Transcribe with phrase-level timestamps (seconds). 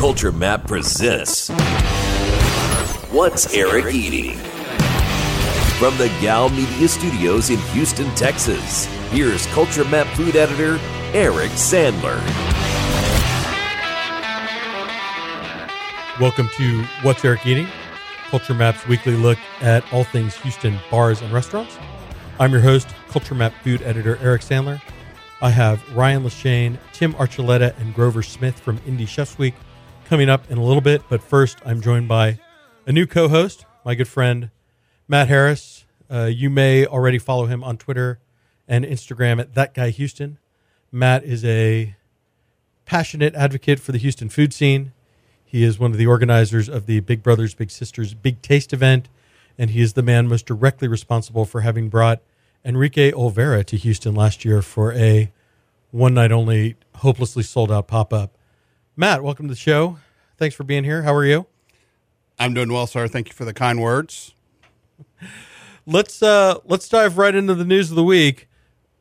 [0.00, 1.50] Culture Map presents
[3.10, 4.34] What's Eric Eating?
[5.78, 10.80] From the Gow Media Studios in Houston, Texas, here's Culture Map food editor
[11.12, 12.18] Eric Sandler.
[16.18, 17.68] Welcome to What's Eric Eating,
[18.30, 21.76] Culture Map's weekly look at all things Houston bars and restaurants.
[22.38, 24.80] I'm your host, Culture Map food editor Eric Sandler.
[25.42, 29.54] I have Ryan Lachaine, Tim Archuleta, and Grover Smith from Indie Chefs Week
[30.10, 31.02] coming up in a little bit.
[31.08, 32.40] But first, I'm joined by
[32.84, 34.50] a new co host, my good friend
[35.06, 35.84] Matt Harris.
[36.10, 38.18] Uh, you may already follow him on Twitter
[38.66, 40.38] and Instagram at That Guy Houston.
[40.90, 41.94] Matt is a
[42.86, 44.90] passionate advocate for the Houston food scene.
[45.44, 49.08] He is one of the organizers of the Big Brothers Big Sisters Big Taste event,
[49.56, 52.20] and he is the man most directly responsible for having brought
[52.64, 55.30] Enrique Olvera to Houston last year for a
[55.92, 58.34] one night only, hopelessly sold out pop up.
[59.00, 59.96] Matt, welcome to the show.
[60.36, 61.04] Thanks for being here.
[61.04, 61.46] How are you?
[62.38, 63.08] I'm doing well, sir.
[63.08, 64.34] Thank you for the kind words.
[65.86, 68.46] Let's uh, let's dive right into the news of the week.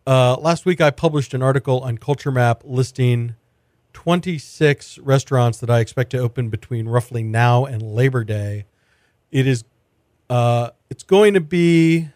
[0.08, 3.36] Uh, last week, I published an article on Culture Map listing
[3.92, 8.68] 26 restaurants that I expect to open between roughly now and Labor Day.
[9.34, 9.66] It is
[10.30, 12.08] uh, it's going to be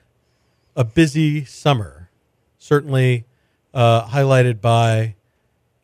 [0.78, 2.10] a busy summer,
[2.58, 3.26] certainly
[3.74, 5.16] uh, highlighted by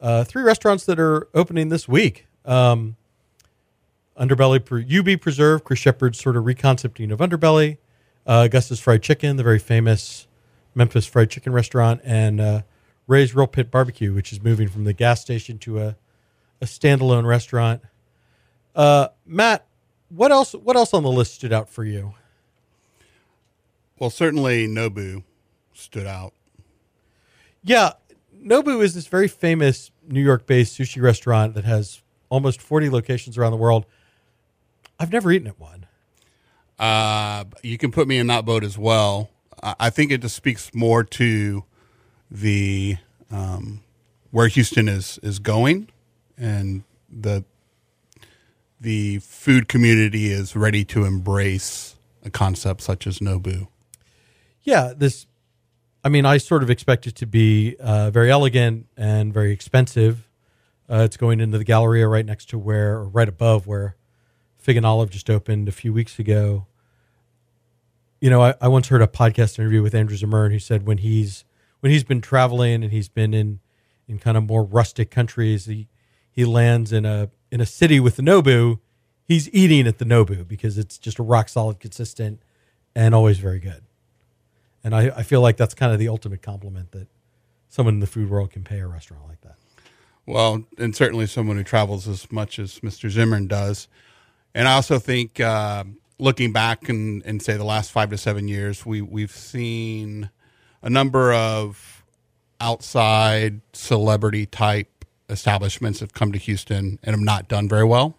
[0.02, 2.28] uh, three restaurants that are opening this week.
[2.46, 2.96] Um,
[4.20, 4.60] Underbelly
[5.00, 7.78] UB Preserve, Chris Shepard's sort of reconcepting of Underbelly,
[8.28, 10.28] uh, Augusta's Fried Chicken, the very famous
[10.76, 12.62] Memphis fried chicken restaurant, and uh,
[13.08, 15.96] Ray's Real Pit Barbecue, which is moving from the gas station to a,
[16.62, 17.82] a standalone restaurant.
[18.76, 19.66] Uh, Matt,
[20.10, 20.54] what else?
[20.54, 22.14] What else on the list stood out for you?
[23.98, 25.24] Well, certainly Nobu
[25.74, 26.34] stood out.
[27.64, 27.94] Yeah,
[28.44, 33.52] Nobu is this very famous New York-based sushi restaurant that has almost 40 locations around
[33.52, 33.86] the world.
[35.00, 35.86] I've never eaten at one.
[36.78, 39.30] Uh, you can put me in that boat as well.
[39.62, 41.66] I think it just speaks more to
[42.32, 42.98] the
[43.30, 43.82] um,
[44.32, 45.90] where Houston is is going,
[46.38, 47.44] and the
[48.80, 53.68] the food community is ready to embrace a concept such as Nobu.
[54.64, 55.26] Yeah, this.
[56.04, 60.30] I mean, I sort of expect it to be uh, very elegant and very expensive.
[60.90, 63.96] Uh, it's going into the Galleria right next to where, or right above where,
[64.58, 66.68] Fig and Olive just opened a few weeks ago.
[68.22, 71.00] You know, I, I once heard a podcast interview with Andrew Zimmern who said when
[71.00, 71.46] he's
[71.80, 73.60] when he's been traveling and he's been in
[74.08, 75.88] in kind of more rustic countries, he
[76.30, 78.80] he lands in a in a city with the Nobu,
[79.26, 82.42] he's eating at the Nobu because it's just a rock solid, consistent,
[82.96, 83.84] and always very good.
[84.90, 87.08] And I, I feel like that's kind of the ultimate compliment that
[87.68, 89.54] someone in the food world can pay a restaurant like that.
[90.26, 93.08] Well, and certainly someone who travels as much as Mr.
[93.08, 93.88] Zimmern does.
[94.56, 95.84] And I also think, uh,
[96.18, 100.32] looking back and, and say the last five to seven years, we, we've seen
[100.82, 102.04] a number of
[102.60, 108.18] outside celebrity type establishments have come to Houston and have not done very well.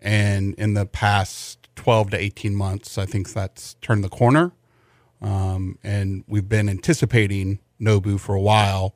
[0.00, 4.50] And in the past 12 to 18 months, I think that's turned the corner.
[5.22, 8.94] Um, and we've been anticipating Nobu for a while,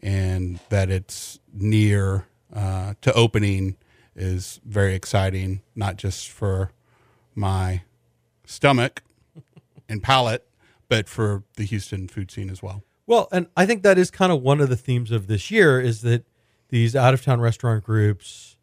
[0.00, 3.76] and that it's near uh, to opening
[4.14, 6.70] is very exciting, not just for
[7.34, 7.82] my
[8.46, 9.02] stomach
[9.88, 10.46] and palate,
[10.88, 12.84] but for the Houston food scene as well.
[13.06, 15.80] Well, and I think that is kind of one of the themes of this year
[15.80, 16.24] is that
[16.68, 18.56] these out of town restaurant groups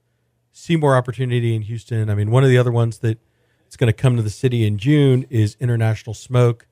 [0.52, 2.10] see more opportunity in Houston.
[2.10, 3.20] I mean, one of the other ones that
[3.68, 6.68] it's going to come to the city in June is International Smoke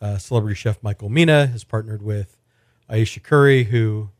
[0.00, 2.36] uh, celebrity chef Michael Mina has partnered with
[2.88, 4.10] Ayesha Curry, who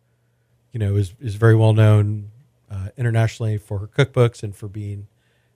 [0.73, 2.31] you know is is very well known
[2.71, 5.07] uh, internationally for her cookbooks and for being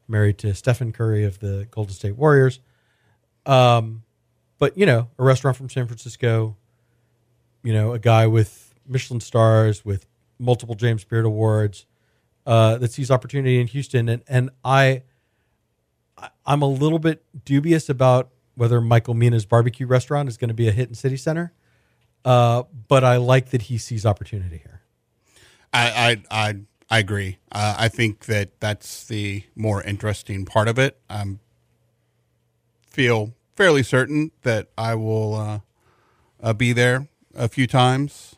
[0.09, 2.61] married to Stephen Curry of the Golden State Warriors.
[3.47, 4.03] Um,
[4.59, 6.57] but you know, a restaurant from San Francisco,
[7.63, 10.07] you know, a guy with Michelin stars, with
[10.39, 11.87] multiple James Beard awards,
[12.47, 15.03] uh, that sees opportunity in Houston, and and I,
[16.45, 20.69] I'm a little bit dubious about whether Michael Mina's barbecue restaurant is going to be
[20.69, 21.55] a hit in City Center.
[22.27, 24.83] Uh, but I like that he sees opportunity here.
[25.73, 26.57] I I I,
[26.91, 27.39] I agree.
[27.51, 31.01] Uh, I think that that's the more interesting part of it.
[31.09, 31.25] I
[32.87, 35.59] feel fairly certain that I will uh,
[36.43, 38.37] uh, be there a few times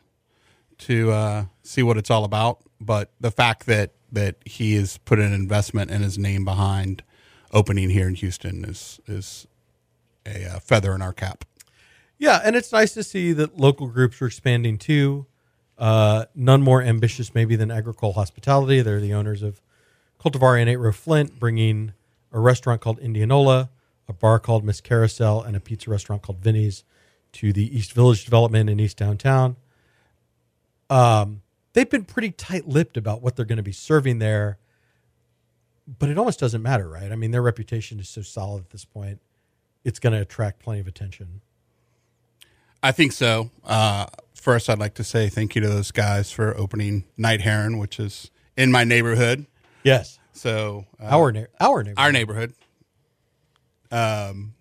[0.78, 2.60] to uh, see what it's all about.
[2.80, 7.02] But the fact that that he has put an investment and his name behind
[7.50, 9.48] opening here in Houston is is
[10.26, 11.44] a uh, feather in our cap.
[12.18, 15.26] Yeah, and it's nice to see that local groups are expanding too.
[15.76, 18.80] Uh, none more ambitious, maybe, than Agricole Hospitality.
[18.80, 19.60] They're the owners of
[20.20, 21.94] Cultivar and Eight Row Flint bringing
[22.30, 23.70] a restaurant called Indianola,
[24.08, 26.84] a bar called Miss Carousel, and a pizza restaurant called Vinny's
[27.32, 29.56] to the East Village development in East Downtown.
[30.88, 31.42] Um,
[31.72, 34.58] they've been pretty tight-lipped about what they're going to be serving there,
[35.98, 37.10] but it almost doesn't matter, right?
[37.10, 39.20] I mean, their reputation is so solid at this point;
[39.84, 41.40] it's going to attract plenty of attention.
[42.82, 43.50] I think so.
[43.64, 47.78] Uh, first, I'd like to say thank you to those guys for opening Night Heron,
[47.78, 49.46] which is in my neighborhood.
[49.84, 51.98] Yes, So uh, our na- our neighborhood.
[51.98, 52.54] our neighborhood.
[53.90, 54.54] Um,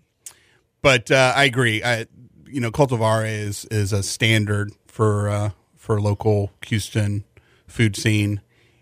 [0.81, 1.83] but uh, I agree.
[1.83, 2.05] I,
[2.47, 7.23] you know, Cultivar is is a standard for uh, for local Houston
[7.67, 8.41] food scene,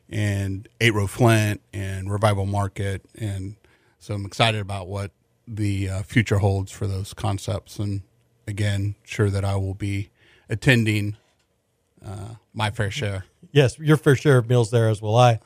[0.09, 3.55] and Eight Row Flint and Revival Market, and
[3.99, 5.11] so I'm excited about what
[5.49, 7.79] the uh, future holds for those concepts.
[7.79, 8.03] And
[8.47, 10.09] again, sure that I will be
[10.47, 11.17] attending
[12.05, 13.25] uh, my fair share.
[13.51, 15.39] Yes, your fair share of meals there, as will I.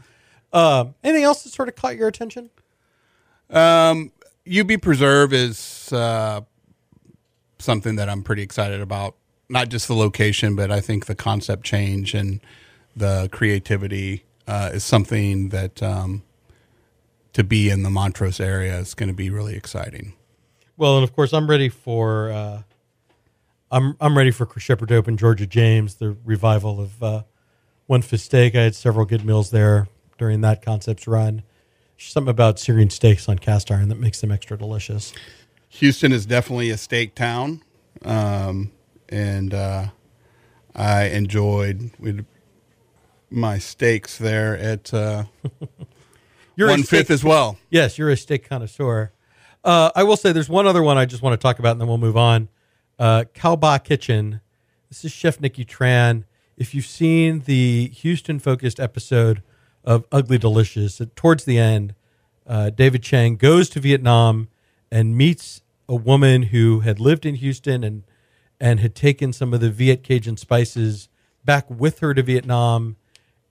[0.52, 2.50] Um, anything else that sort of caught your attention?
[3.50, 4.12] Um,
[4.52, 6.42] UB Preserve is uh,
[7.60, 9.16] something that I'm pretty excited about.
[9.50, 12.40] Not just the location, but I think the concept change and
[12.96, 16.24] the creativity uh, is something that um,
[17.34, 20.14] to be in the Montrose area is going to be really exciting.
[20.78, 22.62] Well, and of course, I'm ready for uh,
[23.72, 27.24] I'm I'm ready for Chris Shepard to open Georgia James, the revival of uh,
[27.88, 28.56] One Fifth Steak.
[28.56, 29.88] I had several good meals there
[30.18, 31.44] during that concept's run.
[31.98, 35.14] Something about searing steaks on cast iron that makes them extra delicious.
[35.70, 37.62] Houston is definitely a steak town,
[38.04, 38.72] um,
[39.10, 39.88] and uh,
[40.76, 41.92] I enjoyed
[43.30, 45.24] my steaks there at uh,
[46.56, 47.58] You're a one fifth as well.
[47.70, 49.12] Yes, you're a steak connoisseur.
[49.64, 51.82] Uh, I will say there's one other one I just want to talk about, and
[51.82, 52.50] then we'll move on.
[53.00, 54.42] Uh, Kau Ba Kitchen.
[54.90, 56.26] This is Chef Nikki Tran.
[56.58, 59.42] If you've seen the Houston focused episode
[59.84, 61.96] of Ugly Delicious, towards the end,
[62.46, 64.50] uh, David Chang goes to Vietnam
[64.92, 68.04] and meets a woman who had lived in Houston and
[68.60, 71.10] and had taken some of the Viet Cajun spices
[71.44, 72.96] back with her to Vietnam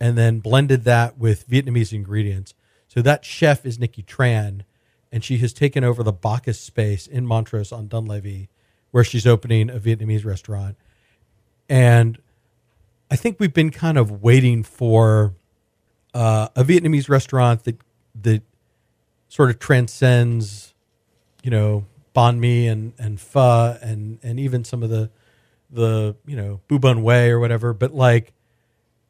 [0.01, 2.55] and then blended that with Vietnamese ingredients.
[2.93, 4.65] So that chef is Nikki Tran,
[5.11, 8.51] and she has taken over the Bacchus space in Montrose on Dunleavy,
[8.91, 10.77] where she's opening a Vietnamese restaurant.
[11.71, 12.19] And
[13.11, 15.33] I think we've been kind of waiting for
[16.13, 17.79] uh, a Vietnamese restaurant that
[18.21, 18.43] that
[19.31, 20.75] sort of transcends,
[21.43, 25.11] you know, banh mi and and pho and and even some of the
[25.71, 28.35] the you know bu bun way or whatever, but like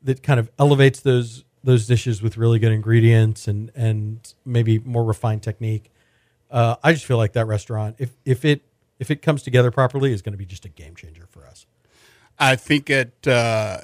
[0.05, 5.05] that kind of elevates those those dishes with really good ingredients and and maybe more
[5.05, 5.91] refined technique.
[6.51, 8.63] Uh, I just feel like that restaurant, if if it
[8.99, 11.67] if it comes together properly, is going to be just a game changer for us.
[12.39, 13.81] I think it uh,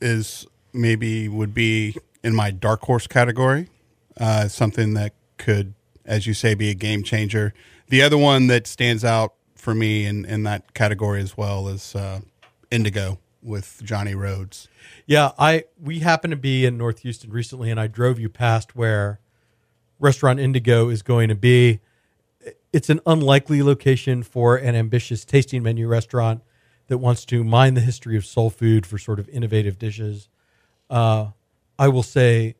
[0.00, 3.68] is maybe would be in my dark horse category.
[4.18, 5.74] Uh, something that could,
[6.04, 7.52] as you say, be a game changer.
[7.88, 11.94] The other one that stands out for me in, in that category as well is
[11.94, 12.20] uh,
[12.70, 14.68] Indigo with Johnny Rhodes.
[15.06, 18.74] Yeah, I we happened to be in North Houston recently, and I drove you past
[18.74, 19.20] where
[19.98, 21.80] Restaurant Indigo is going to be.
[22.72, 26.42] It's an unlikely location for an ambitious tasting menu restaurant
[26.88, 30.28] that wants to mine the history of soul food for sort of innovative dishes.
[30.90, 31.28] Uh,
[31.78, 32.54] I will say,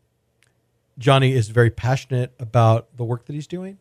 [0.99, 3.79] Johnny is very passionate about the work that he's doing,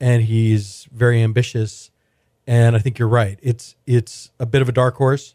[0.00, 1.90] and he's very ambitious.
[2.46, 3.38] And I think you're right.
[3.42, 5.34] It's it's a bit of a dark horse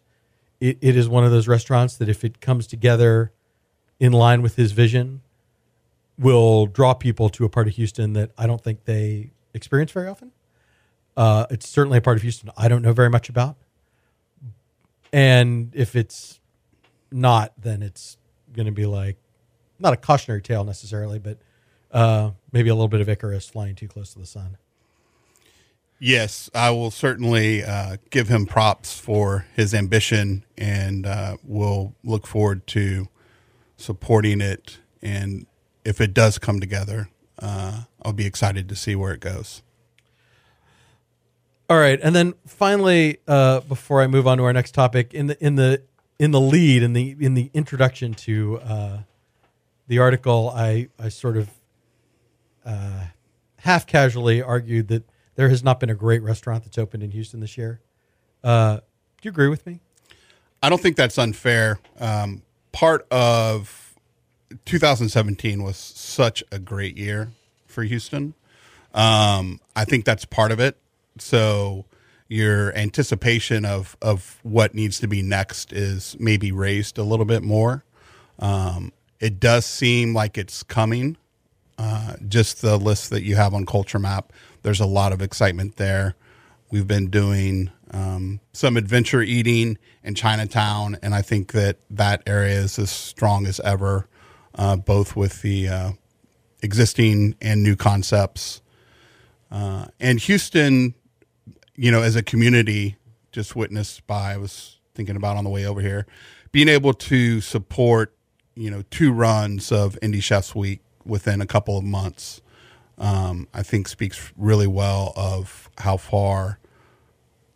[0.59, 3.31] it, it is one of those restaurants that if it comes together
[3.99, 5.21] in line with his vision
[6.17, 10.07] will draw people to a part of houston that i don't think they experience very
[10.07, 10.31] often.
[11.15, 13.55] Uh, it's certainly a part of houston i don't know very much about.
[15.13, 16.39] And if it's
[17.11, 18.17] not then it's
[18.53, 19.17] going to be like
[19.79, 21.37] not a cautionary tale necessarily but
[21.91, 24.57] uh, maybe a little bit of icarus flying too close to the sun
[25.99, 32.27] Yes, I will certainly uh, give him props for his ambition, and uh, we'll look
[32.27, 33.07] forward to
[33.77, 34.77] supporting it.
[35.01, 35.47] And
[35.83, 39.63] if it does come together, uh, I'll be excited to see where it goes.
[41.69, 45.27] All right, and then finally, uh, before I move on to our next topic, in
[45.27, 45.81] the in the
[46.19, 48.97] in the lead in the in the introduction to uh,
[49.87, 51.49] the article, I I sort of
[52.65, 53.07] uh,
[53.57, 55.03] half casually argued that
[55.37, 57.79] there has not been a great restaurant that's opened in Houston this year.
[58.43, 58.81] Uh, do
[59.21, 59.79] you agree with me?
[60.61, 61.79] I don't think that's unfair.
[61.99, 62.41] Um,
[62.71, 63.95] part of
[64.65, 67.31] 2017 was such a great year
[67.67, 68.33] for Houston.
[68.93, 70.75] Um, I think that's part of it.
[71.19, 71.85] So
[72.27, 77.43] your anticipation of of what needs to be next is maybe raised a little bit
[77.43, 77.83] more.
[78.39, 81.15] Um, it does seem like it's coming
[81.77, 84.33] uh, just the list that you have on Culture Map.
[84.63, 86.15] There's a lot of excitement there.
[86.69, 92.59] We've been doing um, some adventure eating in Chinatown, and I think that that area
[92.59, 94.07] is as strong as ever,
[94.55, 95.91] uh, both with the uh,
[96.61, 98.61] existing and new concepts.
[99.49, 100.95] Uh, and Houston,
[101.75, 102.97] you know, as a community,
[103.31, 106.05] just witnessed by, I was thinking about on the way over here,
[106.51, 108.13] being able to support,
[108.55, 112.41] you know, two runs of Indie Chefs Week within a couple of months,
[112.97, 116.59] um, I think speaks really well of how far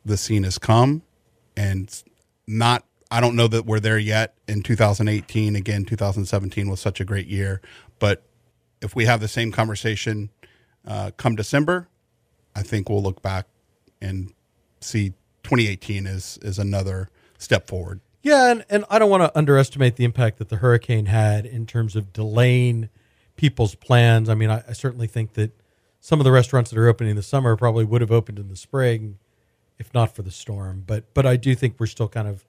[0.05, 1.03] the scene has come.
[1.55, 1.91] And
[2.47, 7.05] not I don't know that we're there yet in 2018 again 2017 was such a
[7.05, 7.61] great year.
[7.99, 8.23] But
[8.81, 10.29] if we have the same conversation
[10.87, 11.87] uh, come December
[12.55, 13.47] I think we'll look back
[14.01, 14.33] and
[14.79, 15.09] see
[15.43, 18.01] 2018 is is another step forward.
[18.23, 21.65] Yeah, and, and I don't want to underestimate the impact that the hurricane had in
[21.65, 22.89] terms of delaying
[23.41, 24.29] people's plans.
[24.29, 25.51] I mean, I, I certainly think that
[25.99, 28.49] some of the restaurants that are opening in the summer probably would have opened in
[28.49, 29.17] the spring
[29.79, 30.83] if not for the storm.
[30.85, 32.45] But but I do think we're still kind of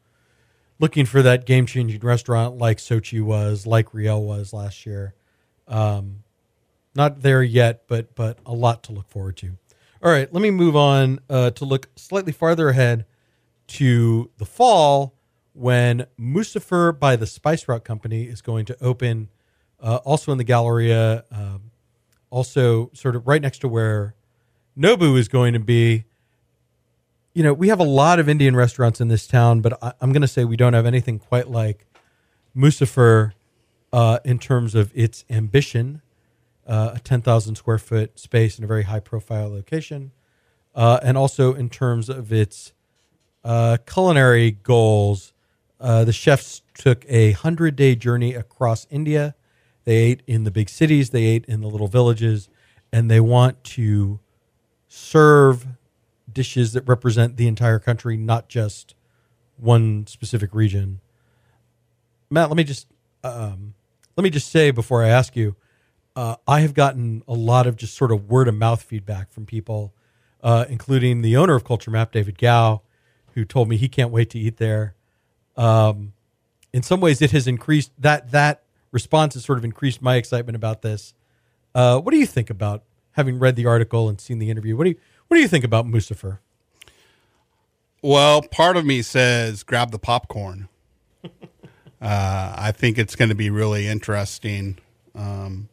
[0.79, 5.15] looking for that game changing restaurant like Xochi was, like Riel was last year.
[5.67, 6.25] Um,
[6.95, 9.57] not there yet, but but a lot to look forward to.
[10.03, 13.07] All right, let me move on uh, to look slightly farther ahead
[13.69, 15.15] to the fall
[15.55, 19.31] when Musaafer by the Spice Route Company is going to open,
[19.83, 21.71] uh, also in the Galleria, um,
[22.31, 24.15] also sort of right next to where
[24.79, 26.05] Nobu is going to be.
[27.35, 30.13] You know, we have a lot of Indian restaurants in this town, but I, I'm
[30.13, 31.87] going to say we don't have anything quite like
[32.57, 33.33] Musaafer
[33.93, 36.03] uh, in terms of its ambition,
[36.67, 40.13] uh, a 10,000 square foot space in a very high profile location,
[40.75, 42.73] uh, and also in terms of its
[43.45, 45.33] uh, culinary goals.
[45.81, 49.35] Uh, the chefs took a hundred day journey across India.
[49.85, 52.49] They ate in the big cities, they ate in the little villages,
[52.93, 54.21] and they want to
[54.89, 55.67] serve
[56.31, 58.95] dishes that represent the entire country, not just
[59.57, 61.01] one specific region.
[62.31, 62.87] Matt, let me just
[63.25, 63.75] um,
[64.17, 65.57] let me just say before I ask you,
[66.17, 69.47] uh, I have gotten a lot of just sort of word of mouth feedback from
[69.47, 69.95] people,
[70.43, 72.83] uh, including the owner of Culture Map, David Gow,
[73.35, 74.95] who told me he can't wait to eat there.
[75.57, 76.13] Um,
[76.73, 78.63] in some ways, it has increased that that
[78.93, 81.15] response has sort of increased my excitement about this.
[81.75, 84.77] Uh, what do you think about having read the article and seen the interview?
[84.77, 84.97] What do you
[85.29, 86.39] what do you think about Musaafer?
[88.03, 90.69] Well, part of me says grab the popcorn.
[91.25, 91.29] uh,
[92.01, 94.79] I think it's going to be really interesting.
[95.15, 95.69] Um,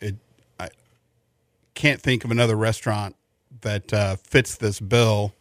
[0.00, 0.16] it,
[0.60, 0.68] I
[1.74, 3.16] can't think of another restaurant
[3.62, 5.34] that uh, fits this bill.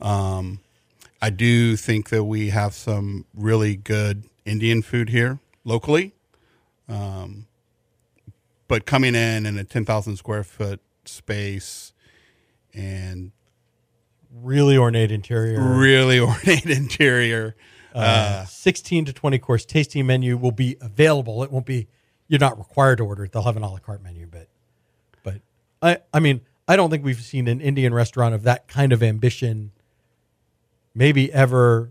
[0.00, 0.60] Um,
[1.20, 6.14] I do think that we have some really good Indian food here locally.
[6.88, 7.46] Um,
[8.66, 11.92] but coming in in a 10,000 square foot space
[12.74, 13.32] and
[14.30, 15.58] Really ornate interior.
[15.60, 17.56] really ornate interior.
[17.94, 21.42] uh, 16 to 20 course tasting menu will be available.
[21.42, 21.88] It won't be,
[22.28, 23.32] you're not required to order it.
[23.32, 24.48] They'll have an a la carte menu, but,
[25.22, 25.40] but
[25.80, 29.02] I, I mean, I don't think we've seen an Indian restaurant of that kind of
[29.02, 29.72] ambition,
[30.94, 31.90] maybe ever,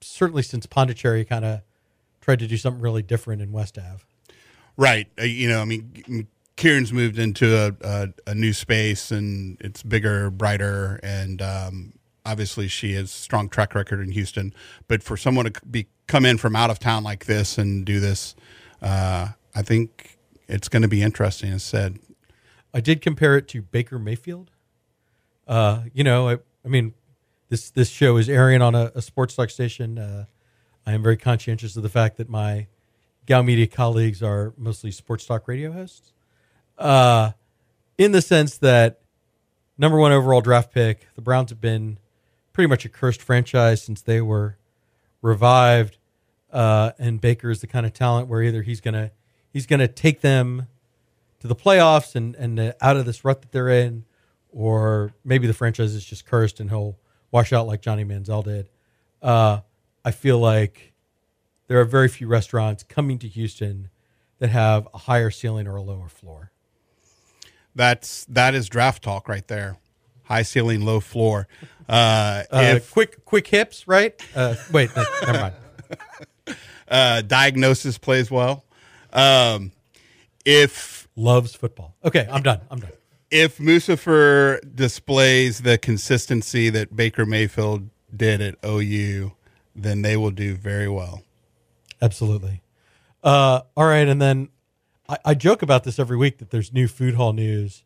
[0.00, 1.60] certainly since Pondicherry kind of
[2.20, 4.04] tried to do something really different in West Ave.
[4.76, 5.08] Right.
[5.18, 9.82] Uh, you know, I mean, Kiran's moved into a, a, a new space and it's
[9.82, 11.92] bigger, brighter, and um,
[12.24, 14.54] obviously she has strong track record in Houston.
[14.88, 18.00] But for someone to be come in from out of town like this and do
[18.00, 18.34] this,
[18.82, 21.52] uh, I think it's going to be interesting.
[21.52, 21.98] As said,
[22.74, 24.50] I did compare it to Baker Mayfield.
[25.46, 26.94] Uh, you know, I, I mean,
[27.48, 29.98] this this show is airing on a, a sports talk station.
[30.90, 32.66] I am very conscientious of the fact that my
[33.24, 36.12] Gow Media colleagues are mostly sports talk radio hosts.
[36.76, 37.30] Uh,
[37.96, 38.98] in the sense that
[39.78, 41.98] number one overall draft pick, the Browns have been
[42.52, 44.56] pretty much a cursed franchise since they were
[45.22, 45.98] revived.
[46.52, 49.12] Uh, and Baker is the kind of talent where either he's gonna
[49.52, 50.66] he's gonna take them
[51.38, 54.06] to the playoffs and and out of this rut that they're in,
[54.50, 56.98] or maybe the franchise is just cursed and he'll
[57.30, 58.68] wash out like Johnny Manziel did.
[59.22, 59.60] Uh,
[60.04, 60.92] I feel like
[61.68, 63.90] there are very few restaurants coming to Houston
[64.38, 66.50] that have a higher ceiling or a lower floor.
[67.74, 69.76] that's that is draft talk right there.
[70.24, 71.46] High ceiling, low floor.
[71.88, 74.20] Uh, Uh, if quick quick hips, right?
[74.34, 76.56] Uh, wait, no, never mind.
[76.88, 78.64] uh, diagnosis plays well,
[79.12, 79.72] um,
[80.44, 81.94] if Loves football.
[82.04, 82.60] Okay, I'm done.
[82.70, 82.92] I'm done.
[83.30, 89.32] if Musaafer displays the consistency that Baker Mayfield did at OU,
[89.74, 91.22] then they will do very well.
[92.02, 92.62] Absolutely.
[93.22, 94.48] Uh, all right, and then
[95.08, 97.84] I, I joke about this every week that there's new food hall news.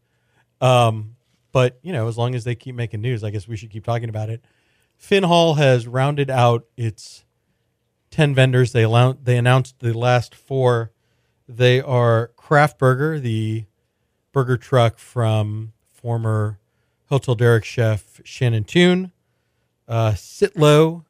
[0.60, 1.16] Um,
[1.52, 3.84] but you know, as long as they keep making news, I guess we should keep
[3.84, 4.44] talking about it.
[4.96, 7.24] Finn Hall has rounded out its
[8.10, 8.72] ten vendors.
[8.72, 10.92] They allow, they announced the last four.
[11.48, 13.66] They are Craft Burger, the
[14.32, 16.58] burger truck from former
[17.06, 19.12] Hotel Derek chef Shannon Toon,
[19.86, 21.04] uh, Sitlo,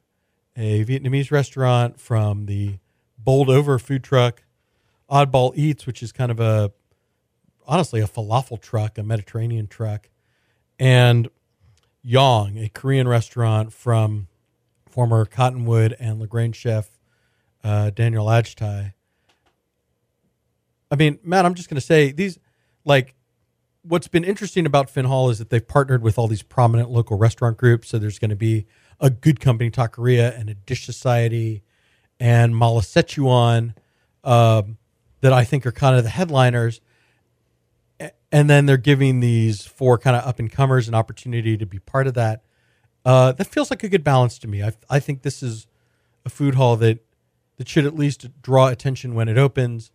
[0.55, 2.77] a Vietnamese restaurant from the
[3.17, 4.43] Bowled Over food truck,
[5.09, 6.71] Oddball Eats, which is kind of a
[7.67, 10.09] honestly a falafel truck, a Mediterranean truck,
[10.79, 11.27] and
[12.03, 14.27] Yong, a Korean restaurant from
[14.87, 16.89] former Cottonwood and Lagrange chef
[17.63, 18.93] uh, Daniel Ajtai.
[20.91, 22.37] I mean, Matt, I'm just going to say these,
[22.85, 23.15] like,
[23.81, 27.17] what's been interesting about Finn Hall is that they've partnered with all these prominent local
[27.17, 27.89] restaurant groups.
[27.89, 28.67] So there's going to be
[28.99, 31.63] a Good Company Taqueria and a Dish Society
[32.19, 33.75] and Mala Sichuan
[34.23, 34.77] um,
[35.21, 36.81] that I think are kind of the headliners.
[38.31, 41.79] And then they're giving these four kind of up and comers an opportunity to be
[41.79, 42.43] part of that.
[43.05, 44.63] Uh, that feels like a good balance to me.
[44.63, 45.67] I, I think this is
[46.25, 46.99] a food hall that
[47.57, 49.91] that should at least draw attention when it opens.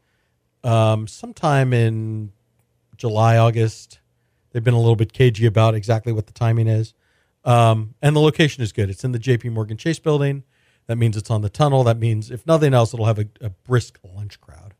[0.64, 2.32] Um, sometime in
[2.96, 3.98] July, August.
[4.52, 6.92] They've been a little bit cagey about exactly what the timing is.
[7.44, 8.90] Um, and the location is good.
[8.90, 10.44] It's in the JP Morgan Chase building.
[10.86, 11.84] That means it's on the tunnel.
[11.84, 14.74] That means, if nothing else, it'll have a, a brisk lunch crowd.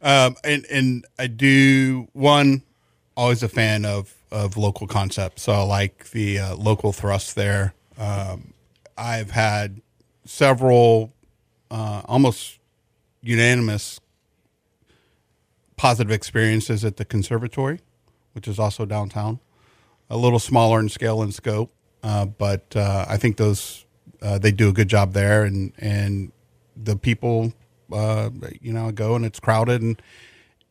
[0.00, 2.62] Um, and and I do one
[3.16, 5.42] always a fan of of local concepts.
[5.42, 7.74] So I like the uh, local thrust there.
[7.98, 8.52] Um,
[8.96, 9.80] I've had
[10.24, 11.12] several
[11.70, 12.58] uh, almost
[13.22, 14.00] unanimous
[15.76, 17.80] positive experiences at the conservatory,
[18.32, 19.40] which is also downtown.
[20.10, 21.72] A little smaller in scale and scope,
[22.02, 23.84] uh, but uh, I think those
[24.22, 26.32] uh, they do a good job there, and and
[26.76, 27.52] the people,
[27.92, 30.00] uh, you know, go and it's crowded and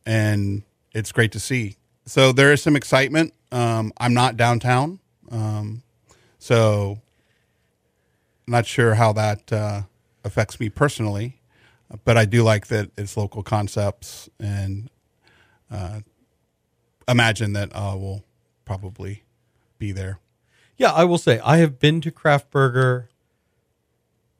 [0.04, 1.76] and it's great to see.
[2.04, 3.32] So there is some excitement.
[3.52, 4.98] Um, I'm not downtown,
[5.30, 5.82] um,
[6.38, 7.00] so
[8.46, 9.82] not sure how that uh,
[10.24, 11.40] affects me personally,
[12.04, 14.90] but I do like that it's local concepts and
[15.70, 16.00] uh,
[17.06, 18.24] imagine that uh, we'll
[18.64, 19.22] probably
[19.78, 20.20] be there.
[20.76, 23.08] Yeah, I will say I have been to Craft Burger.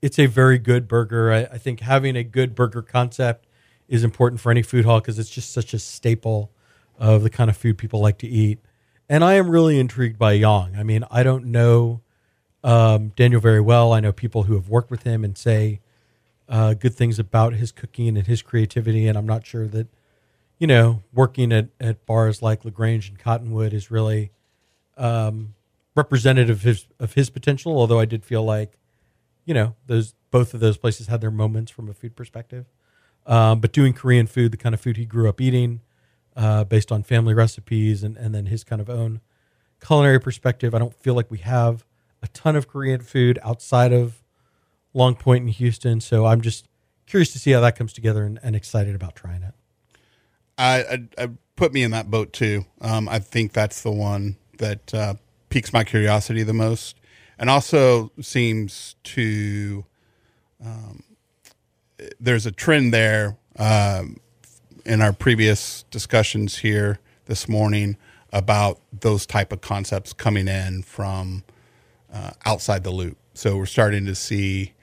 [0.01, 1.33] It's a very good burger.
[1.33, 3.47] I, I think having a good burger concept
[3.89, 6.53] is important for any food hall because it's just such a staple
[6.99, 8.61] of the kind of food people like to eat.
[9.09, 10.77] And I am really intrigued by Yong.
[10.77, 12.03] I mean, I don't know
[12.63, 13.93] um, Daniel very well.
[13.93, 15.81] I know people who have worked with him and say
[16.49, 19.09] uh, good things about his cooking and his creativity.
[19.09, 19.89] And I'm not sure that
[20.59, 24.33] you know, working at, at bars like Lagrange and Cottonwood is really
[24.99, 25.55] um,
[25.95, 27.79] representative of his, of his potential.
[27.79, 28.73] Although I did feel like,
[29.45, 32.67] you know, those both of those places had their moments from a food perspective.
[33.27, 35.81] Um, but doing Korean food, the kind of food he grew up eating,
[36.37, 39.21] uh, based on family recipes and, and then his kind of own
[39.85, 41.85] culinary perspective, I don't feel like we have
[42.23, 44.23] a ton of Korean food outside of
[44.95, 46.01] Long Point in Houston.
[46.01, 46.69] So I'm just
[47.07, 49.55] curious to see how that comes together and, and excited about trying it.
[50.57, 50.81] I,
[51.19, 52.65] I, I, put me in that boat too.
[52.81, 55.15] Um, I think that's the one that uh,
[55.49, 56.97] piques my curiosity the most,
[57.39, 59.85] and also seems to.
[60.65, 61.03] Um,
[62.21, 64.19] there's a trend there um,
[64.85, 67.97] in our previous discussions here this morning
[68.33, 71.43] about those type of concepts coming in from
[72.13, 73.17] uh, outside the loop.
[73.35, 74.75] So we're starting to see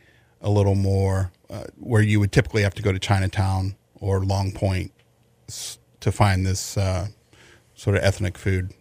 [0.42, 4.52] a little more uh, where you would typically have to go to Chinatown or Long
[4.52, 4.92] Point
[6.00, 7.08] to find this uh,
[7.76, 8.74] sort of ethnic food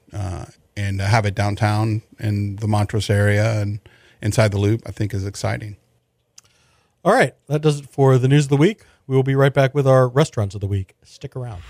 [0.77, 3.81] uh, and have it downtown in the Montrose area and
[4.21, 5.77] inside the loop, I think is exciting.
[7.05, 8.85] All right, that does it for the news of the week.
[9.07, 10.95] We will be right back with our restaurants of the week.
[11.03, 11.63] Stick around.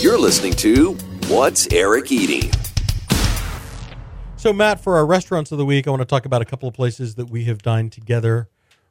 [0.00, 0.94] You're listening to
[1.28, 2.50] What's Eric Eating?
[4.36, 6.68] So, Matt, for our restaurants of the week, I want to talk about a couple
[6.68, 8.48] of places that we have dined together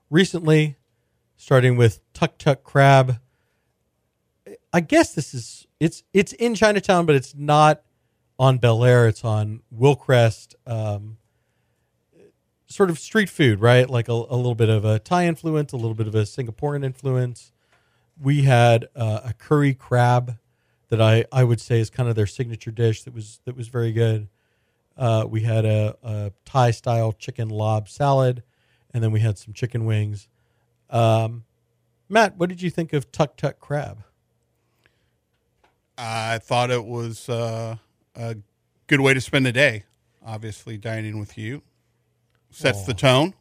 [0.09, 0.77] recently,
[1.37, 3.19] starting with Tuk Tuk Crab
[4.73, 7.81] I guess this is it's it's in Chinatown, but it's not
[8.41, 9.07] on Bel Air.
[9.07, 10.55] It's on Wilcrest.
[10.65, 11.17] Um,
[12.65, 13.87] sort of street food, right?
[13.87, 16.83] Like a, a, little bit of a Thai influence, a little bit of a Singaporean
[16.83, 17.51] influence.
[18.19, 20.39] We had uh, a curry crab
[20.89, 23.67] that I, I would say is kind of their signature dish that was that was
[23.67, 24.27] very good.
[24.97, 28.41] Uh, we had a, a, Thai style chicken larb salad,
[28.91, 30.27] and then we had some chicken wings.
[30.89, 31.43] Um,
[32.09, 34.03] Matt, what did you think of Tuk Tuk Crab?
[35.95, 37.77] I thought it was uh,
[38.21, 38.37] a
[38.87, 39.83] good way to spend the day.
[40.25, 41.61] Obviously, dining with you
[42.51, 43.33] sets the tone.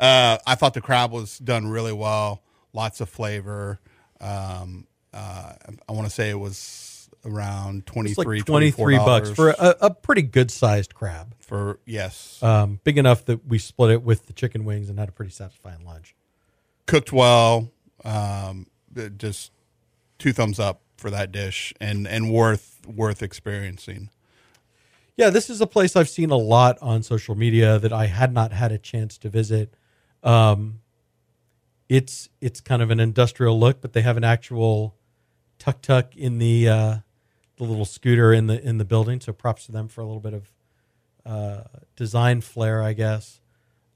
[0.00, 2.42] Uh, I thought the crab was done really well.
[2.72, 3.80] Lots of flavor.
[4.20, 5.52] Um, uh,
[5.88, 9.76] I want to say it was around It's 23 like twenty three bucks for a,
[9.82, 11.34] a pretty good sized crab.
[11.40, 15.08] for yes, Um, big enough that we split it with the chicken wings and had
[15.08, 16.14] a pretty satisfying lunch.
[16.86, 17.70] cooked well.
[18.04, 18.68] Um,
[19.18, 19.50] just
[20.18, 24.10] two thumbs up for that dish and and worth worth experiencing.
[25.16, 28.32] Yeah, this is a place I've seen a lot on social media that I had
[28.32, 29.74] not had a chance to visit.
[30.22, 30.80] Um,
[31.88, 34.96] it's it's kind of an industrial look, but they have an actual
[35.58, 36.96] tuk tuk in the uh,
[37.56, 39.20] the little scooter in the in the building.
[39.20, 40.52] So props to them for a little bit of
[41.24, 41.62] uh,
[41.96, 43.40] design flair, I guess.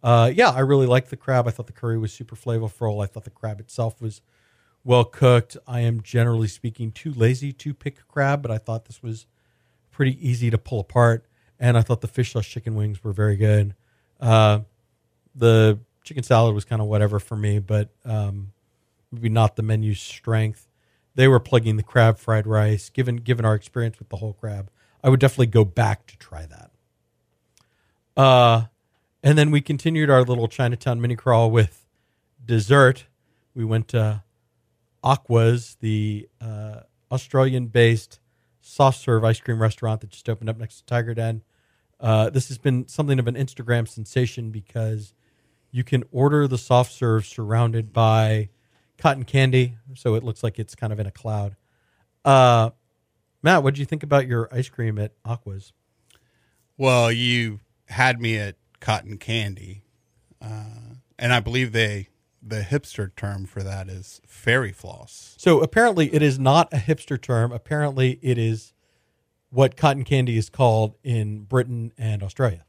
[0.02, 1.46] Uh, yeah, I really liked the crab.
[1.46, 3.02] I thought the curry was super flavorful.
[3.02, 4.22] I thought the crab itself was
[4.84, 5.56] well cooked.
[5.66, 9.26] I am generally speaking too lazy to pick a crab, but I thought this was
[9.90, 11.26] pretty easy to pull apart.
[11.58, 13.74] And I thought the fish sauce chicken wings were very good.
[14.18, 14.60] Uh,
[15.34, 18.52] the chicken salad was kind of whatever for me, but um,
[19.12, 20.66] maybe not the menu's strength.
[21.14, 22.88] They were plugging the crab fried rice.
[22.88, 24.70] Given given our experience with the whole crab,
[25.04, 26.70] I would definitely go back to try that.
[28.16, 28.66] Uh,
[29.22, 31.86] and then we continued our little Chinatown mini crawl with
[32.44, 33.06] dessert.
[33.54, 34.22] We went to
[35.02, 38.20] Aqua S, the uh, Australian based
[38.60, 41.42] soft serve ice cream restaurant that just opened up next to Tiger Den.
[41.98, 45.12] Uh, this has been something of an Instagram sensation because
[45.70, 48.48] you can order the soft serve surrounded by
[48.98, 51.56] cotton candy, so it looks like it's kind of in a cloud.
[52.24, 52.70] Uh,
[53.42, 55.72] Matt, what did you think about your ice cream at Aqua S?
[56.76, 59.82] Well, you had me at cotton candy,
[60.40, 62.08] uh, and I believe they
[62.42, 65.34] the hipster term for that is fairy floss.
[65.38, 67.52] So apparently, it is not a hipster term.
[67.52, 68.72] Apparently, it is
[69.50, 72.64] what cotton candy is called in Britain and Australia.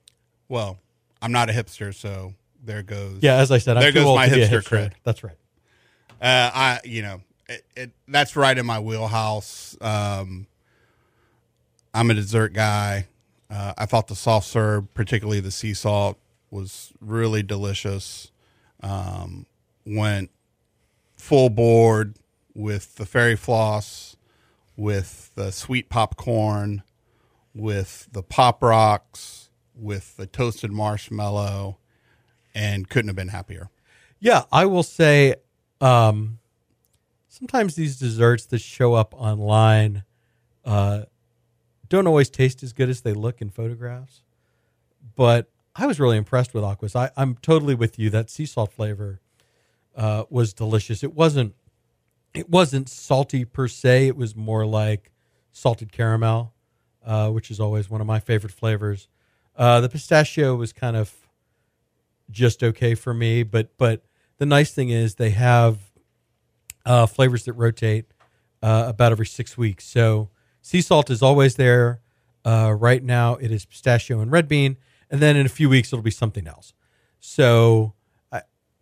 [0.49, 0.79] Well,
[1.21, 3.19] I'm not a hipster, so there goes.
[3.21, 4.63] Yeah, as I said, I'm There goes my hipster hipster.
[4.63, 4.93] cred.
[5.03, 5.37] That's right.
[6.21, 9.75] Uh, I you know it, it, that's right in my wheelhouse.
[9.81, 10.47] Um,
[11.93, 13.07] I'm a dessert guy.
[13.49, 16.17] Uh, I thought the soft serve, particularly the sea salt,
[16.49, 18.31] was really delicious.
[18.81, 19.45] Um,
[19.85, 20.29] went
[21.15, 22.15] full board
[22.53, 24.15] with the fairy floss,
[24.75, 26.83] with the sweet popcorn,
[27.53, 31.77] with the pop rocks, with the toasted marshmallow,
[32.53, 33.69] and couldn't have been happier.
[34.19, 35.35] Yeah, I will say
[35.79, 36.39] um,
[37.27, 40.03] sometimes these desserts that show up online
[40.63, 41.03] uh,
[41.89, 44.21] don't always taste as good as they look in photographs.
[45.15, 46.95] But I was really impressed with Aqua S.
[46.95, 48.09] I, I'm totally with you.
[48.09, 49.19] That sea salt flavor
[49.95, 51.03] uh, was delicious.
[51.03, 51.53] It wasn't
[52.33, 54.07] it wasn't salty per se.
[54.07, 55.11] It was more like
[55.51, 56.53] salted caramel,
[57.05, 59.07] uh, which is always one of my favorite flavors.
[59.55, 61.13] Uh, the pistachio was kind of
[62.29, 64.03] just okay for me, but but
[64.37, 65.79] the nice thing is they have
[66.85, 68.05] uh, flavors that rotate
[68.63, 69.85] uh, about every six weeks.
[69.85, 70.29] So
[70.61, 72.01] sea salt is always there.
[72.43, 74.77] Uh, right now it is pistachio and red bean,
[75.09, 76.73] and then in a few weeks it'll be something else.
[77.19, 77.93] So,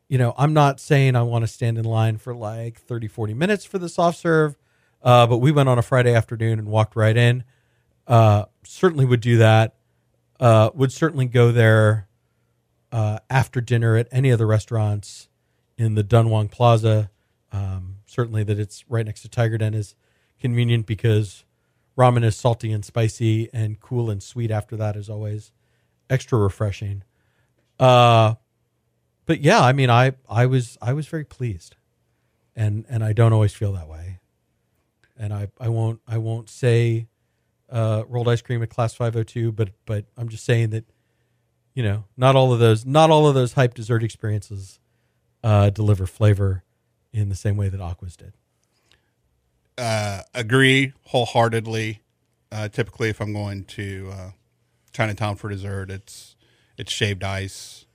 [0.09, 3.35] you know, I'm not saying I want to stand in line for like 30, 40
[3.35, 4.57] minutes for the soft serve,
[5.03, 7.43] uh, but we went on a Friday afternoon and walked right in.
[8.07, 9.75] Uh, certainly would do that.
[10.39, 12.07] Uh, would certainly go there
[12.91, 15.29] uh, after dinner at any of the restaurants
[15.77, 17.11] in the Dun Huang Plaza.
[17.51, 19.95] Um, certainly, that it's right next to Tiger Den is
[20.39, 21.45] convenient because
[21.97, 25.51] ramen is salty and spicy, and cool and sweet after that is always
[26.09, 27.03] extra refreshing.
[27.79, 28.35] Uh,
[29.29, 31.77] but yeah, I mean, I I was I was very pleased,
[32.57, 34.19] and and I don't always feel that way,
[35.17, 37.07] and I I won't I won't say
[37.69, 40.85] uh, rolled ice cream at class five hundred two, but but I'm just saying that
[41.75, 44.79] you know, not all of those, not all of those hype dessert experiences
[45.43, 46.63] uh, deliver flavor
[47.13, 48.33] in the same way that Aqua S did.
[49.77, 52.01] uh, agree wholeheartedly.
[52.51, 54.31] Uh, typically, if I'm going to uh,
[54.93, 56.35] Chinatown for dessert, it's
[56.77, 57.85] it's shaved ice.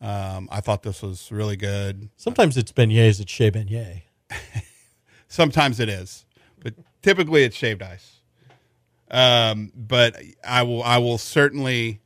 [0.00, 2.10] Um, I thought this was really good.
[2.16, 4.02] Sometimes it's beignets it's Chez Beignet.
[5.28, 6.24] Sometimes it is,
[6.62, 8.20] but typically it's shaved ice.
[9.10, 12.00] Um, but I will I will certainly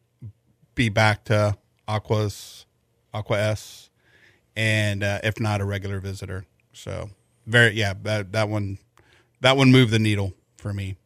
[0.75, 1.57] be back to
[1.89, 2.67] Aqua S
[3.13, 3.91] Aqua S,
[4.55, 6.45] and uh, if not a regular visitor.
[6.73, 7.11] So
[7.47, 8.79] very yeah that that one
[9.41, 10.97] that one moved the needle for me.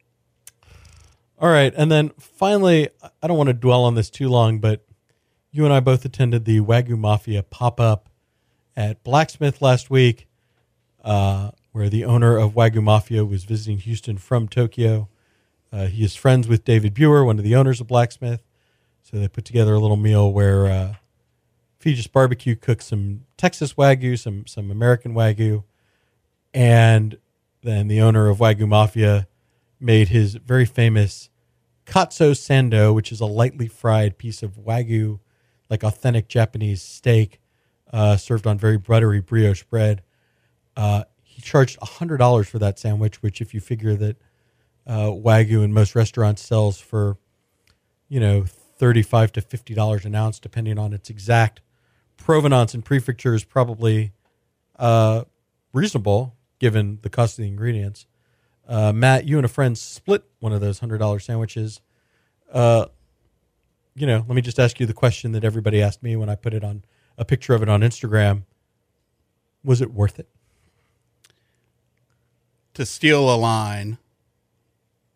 [1.37, 2.89] All right, and then finally,
[3.21, 4.84] I don't want to dwell on this too long, but
[5.55, 8.09] you and I both attended the Wagyu Mafia pop up
[8.75, 10.27] at Blacksmith last week,
[11.01, 15.07] uh, where the owner of Wagyu Mafia was visiting Houston from Tokyo.
[15.71, 18.43] Uh, he is friends with David Buehrer, one of the owners of Blacksmith.
[19.01, 20.95] So they put together a little meal where uh,
[21.79, 25.63] Feges Barbecue cooked some Texas Wagyu, some some American Wagyu,
[26.53, 27.17] and
[27.63, 29.25] then the owner of Wagyu Mafia
[29.79, 31.29] made his very famous
[31.85, 35.19] katsu sando, which is a lightly fried piece of wagyu,
[35.69, 37.39] like authentic Japanese steak,
[37.93, 40.01] uh, served on very buttery brioche bread.
[40.75, 44.17] Uh, he charged hundred dollars for that sandwich, which, if you figure that
[44.87, 47.17] uh, wagyu in most restaurants sells for,
[48.07, 51.61] you know, thirty-five to fifty dollars an ounce, depending on its exact
[52.17, 54.11] provenance and prefecture, is probably
[54.77, 55.23] uh,
[55.73, 58.05] reasonable given the cost of the ingredients.
[58.67, 61.81] Uh, Matt, you and a friend split one of those hundred dollar sandwiches.
[63.95, 66.35] You know, let me just ask you the question that everybody asked me when I
[66.35, 66.83] put it on
[67.17, 68.43] a picture of it on Instagram.
[69.63, 70.27] Was it worth it?
[72.73, 73.97] To steal a line,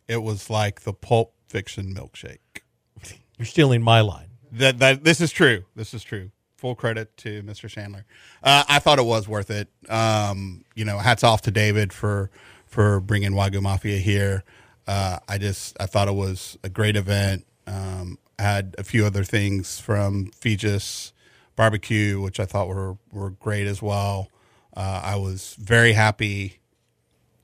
[0.08, 2.62] it was like the Pulp Fiction milkshake.
[3.38, 4.28] You're stealing my line.
[4.52, 5.66] That that this is true.
[5.76, 6.32] This is true.
[6.58, 7.70] Full credit to Mr.
[7.70, 8.04] Sandler.
[8.42, 9.68] Uh, I thought it was worth it.
[9.90, 12.32] Um, you know, hats off to David for
[12.66, 14.44] for bringing Wagyu Mafia here.
[14.88, 17.46] Uh, I just I thought it was a great event.
[17.68, 21.12] Um, had a few other things from Feges
[21.56, 24.30] barbecue, which I thought were were great as well.
[24.76, 26.60] Uh, I was very happy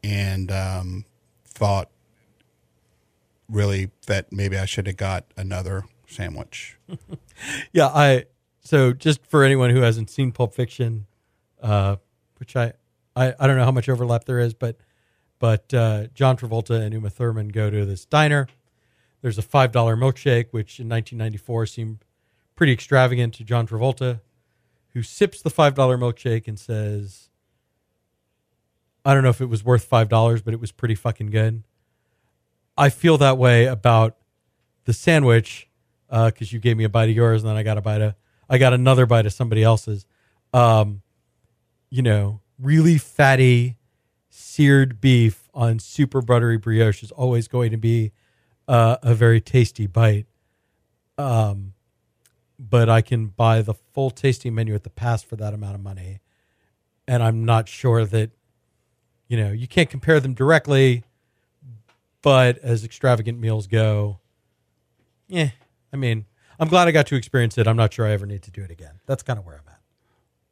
[0.04, 1.06] and um,
[1.46, 1.90] thought
[3.50, 6.78] really that maybe I should have got another sandwich.
[7.74, 8.28] Yeah, I.
[8.62, 11.06] So just for anyone who hasn't seen Pulp Fiction,
[11.62, 11.98] uh,
[12.38, 12.72] which I,
[13.14, 14.78] I I don't know how much overlap there is, but
[15.38, 18.48] but uh, John Travolta and Uma Thurman go to this diner.
[19.26, 22.06] There's a five dollar milkshake, which in 1994 seemed
[22.56, 24.22] pretty extravagant to John Travolta,
[24.94, 27.32] who sips the five dollar milkshake and says,
[29.04, 31.64] "I don't know if it was worth five dollars, but it was pretty fucking good."
[32.78, 34.16] I feel that way about
[34.84, 35.70] the sandwich
[36.08, 38.14] because you gave me a bite of yours, and then I got a bite of
[38.48, 40.06] I got another bite of somebody else's.
[40.54, 41.02] Um,
[41.90, 43.80] you know, really fatty
[44.30, 48.12] seared beef on super buttery brioche is always going to be
[48.68, 50.26] uh, a very tasty bite.
[51.18, 51.74] Um,
[52.58, 55.82] but I can buy the full tasting menu at the pass for that amount of
[55.82, 56.20] money,
[57.08, 58.32] and I'm not sure that
[59.28, 61.04] you know you can't compare them directly.
[62.22, 64.20] But as extravagant meals go,
[65.28, 65.52] yeah,
[65.94, 66.26] I mean,
[66.60, 67.68] I'm glad I got to experience it.
[67.68, 69.00] I'm not sure I ever need to do it again.
[69.06, 69.80] That's kind of where I'm at.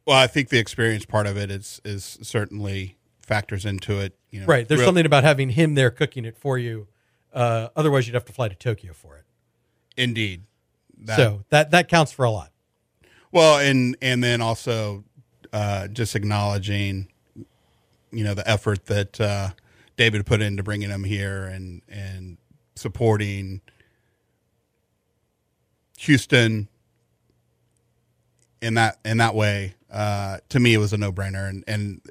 [0.05, 4.13] Well, I think the experience part of it is is certainly factors into it.
[4.29, 4.67] You know, Right.
[4.67, 6.87] There's real- something about having him there cooking it for you.
[7.33, 9.25] Uh, otherwise, you'd have to fly to Tokyo for it.
[9.97, 10.43] indeed.
[11.05, 12.51] That, so that that counts for a lot.
[13.31, 15.03] well, and and then also
[15.51, 17.07] uh, just acknowledging,
[18.11, 19.49] you know, the effort that uh,
[19.97, 22.37] David put into bringing him here and and
[22.75, 23.61] supporting
[25.97, 26.67] Houston
[28.61, 29.75] in that in that way.
[29.91, 32.01] Uh, to me, it was a no brainer, and and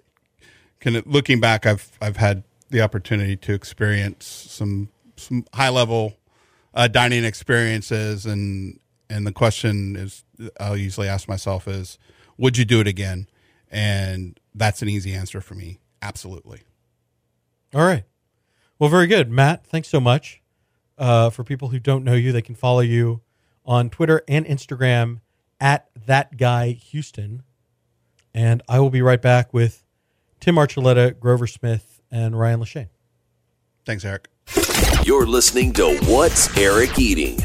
[0.80, 4.88] kind of looking back, I've I've had the opportunity to experience some
[5.22, 6.14] some high level
[6.74, 10.24] uh, dining experiences, and and the question is
[10.58, 11.98] I'll usually ask myself is,
[12.38, 13.28] would you do it again?
[13.70, 15.80] And that's an easy answer for me.
[16.00, 16.62] Absolutely.
[17.74, 18.04] All right.
[18.78, 19.66] Well, very good, Matt.
[19.66, 20.40] Thanks so much.
[20.98, 23.22] Uh, for people who don't know you, they can follow you
[23.64, 25.20] on Twitter and Instagram
[25.60, 27.42] at that guy Houston.
[28.34, 29.84] And I will be right back with
[30.40, 32.88] Tim Archuleta, Grover Smith, and Ryan Lachaine.
[33.84, 34.31] Thanks, Eric.
[35.04, 37.40] You're listening to What's Eric Eating?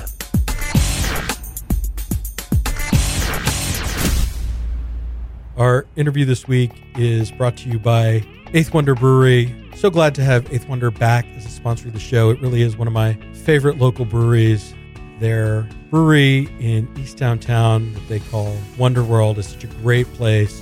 [5.57, 9.55] Our interview this week is brought to you by Eighth Wonder Brewery.
[9.75, 12.29] So glad to have Eighth Wonder back as a sponsor of the show.
[12.29, 14.75] It really is one of my favorite local breweries.
[15.19, 20.61] Their brewery in East Downtown that they call Wonder World is such a great place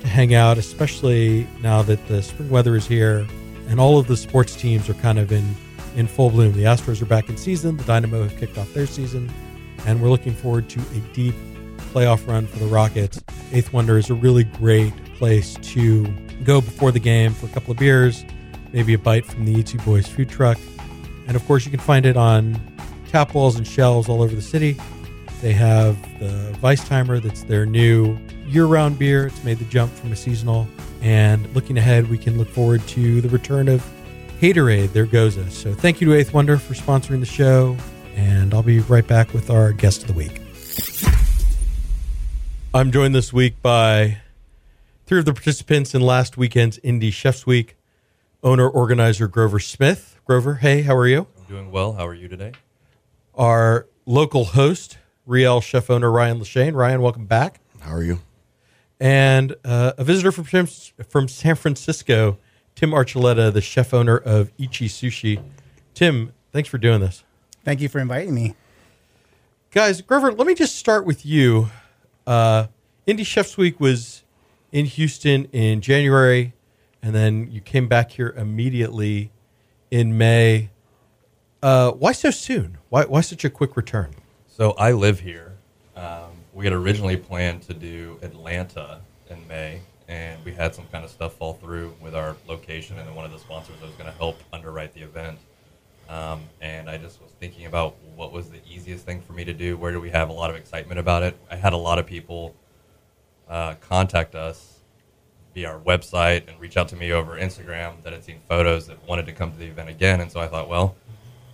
[0.00, 3.26] to hang out, especially now that the spring weather is here
[3.68, 5.54] and all of the sports teams are kind of in,
[5.96, 6.52] in full bloom.
[6.52, 9.32] The Astros are back in season, the Dynamo have kicked off their season,
[9.86, 11.34] and we're looking forward to a deep
[11.92, 13.22] playoff run for the Rockets.
[13.52, 16.06] Eighth Wonder is a really great place to
[16.44, 18.24] go before the game for a couple of beers,
[18.72, 20.58] maybe a bite from the E2 Boys food truck.
[21.26, 22.60] And of course, you can find it on
[23.08, 24.76] tap walls and shelves all over the city.
[25.40, 29.26] They have the Vice Timer, that's their new year round beer.
[29.26, 30.68] It's made the jump from a seasonal.
[31.02, 33.84] And looking ahead, we can look forward to the return of
[34.40, 35.54] Haterade, goes us.
[35.54, 37.76] So thank you to Eighth Wonder for sponsoring the show.
[38.16, 40.40] And I'll be right back with our guest of the week.
[42.72, 44.16] I'm joined this week by
[45.04, 47.76] three of the participants in last weekend's Indie Chefs Week.
[48.42, 50.18] Owner organizer Grover Smith.
[50.24, 51.26] Grover, hey, how are you?
[51.36, 51.92] I'm doing well.
[51.92, 52.52] How are you today?
[53.34, 56.74] Our local host, Riel chef owner Ryan Lachaine.
[56.74, 57.60] Ryan, welcome back.
[57.80, 58.20] How are you?
[58.98, 60.44] And uh, a visitor from
[61.08, 62.38] from San Francisco,
[62.74, 65.42] Tim Archuleta, the chef owner of Ichi Sushi.
[65.94, 67.24] Tim, thanks for doing this.
[67.64, 68.54] Thank you for inviting me.
[69.70, 71.70] Guys, Grover, let me just start with you.
[72.26, 72.66] Uh,
[73.06, 74.22] Indie Chefs Week was
[74.72, 76.54] in Houston in January,
[77.02, 79.30] and then you came back here immediately
[79.90, 80.70] in May.
[81.62, 82.78] Uh, why so soon?
[82.88, 84.14] Why, why such a quick return?
[84.48, 85.52] So I live here.
[85.96, 91.04] Um, we had originally planned to do Atlanta in May, and we had some kind
[91.04, 93.94] of stuff fall through with our location and then one of the sponsors that was
[93.94, 95.38] going to help underwrite the event.
[96.08, 99.52] Um, and I just was thinking about what was the easiest thing for me to
[99.54, 99.76] do.
[99.76, 101.38] Where do we have a lot of excitement about it?
[101.48, 102.56] I had a lot of people
[103.48, 104.80] uh, contact us
[105.54, 109.06] via our website and reach out to me over Instagram that had seen photos that
[109.08, 110.20] wanted to come to the event again.
[110.20, 110.96] And so I thought, well,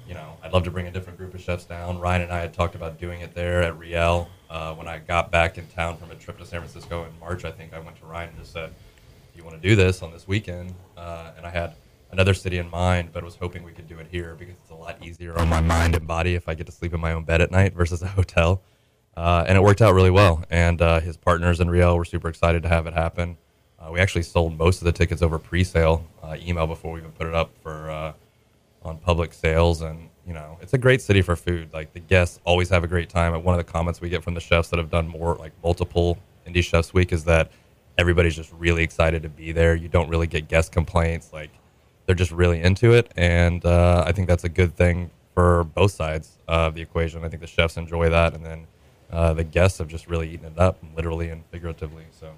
[0.07, 1.99] you know, I'd love to bring a different group of chefs down.
[1.99, 4.29] Ryan and I had talked about doing it there at Riel.
[4.49, 7.45] Uh, when I got back in town from a trip to San Francisco in March,
[7.45, 8.71] I think I went to Ryan and just said,
[9.33, 11.75] "Do you want to do this on this weekend?" Uh, and I had
[12.13, 14.75] another city in mind, but was hoping we could do it here because it's a
[14.75, 17.25] lot easier on my mind and body if I get to sleep in my own
[17.25, 18.63] bed at night versus a hotel.
[19.17, 20.45] Uh, and it worked out really well.
[20.51, 23.39] And uh, his partners in Riel were super excited to have it happen.
[23.79, 27.13] Uh, we actually sold most of the tickets over pre-sale uh, email before we even
[27.13, 28.15] put it up for
[28.87, 29.83] on public sales.
[29.83, 31.73] And you know, it's a great city for food.
[31.73, 33.35] Like the guests always have a great time.
[33.35, 35.53] And one of the comments we get from the chefs that have done more like
[35.63, 37.51] multiple Indie Chefs Week is that
[37.99, 39.75] everybody's just really excited to be there.
[39.75, 41.33] You don't really get guest complaints.
[41.33, 41.51] Like
[42.07, 45.93] they're just really into it, and uh, I think that's a good thing for both
[45.93, 47.25] sides of the equation.
[47.25, 48.67] I think the chefs enjoy that, and then
[49.11, 52.05] uh, the guests have just really eaten it up, literally and figuratively.
[52.19, 52.33] So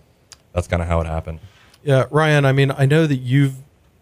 [0.53, 1.41] that's kind of how it happened.
[1.83, 2.45] Yeah, Ryan.
[2.45, 3.55] I mean, I know that you've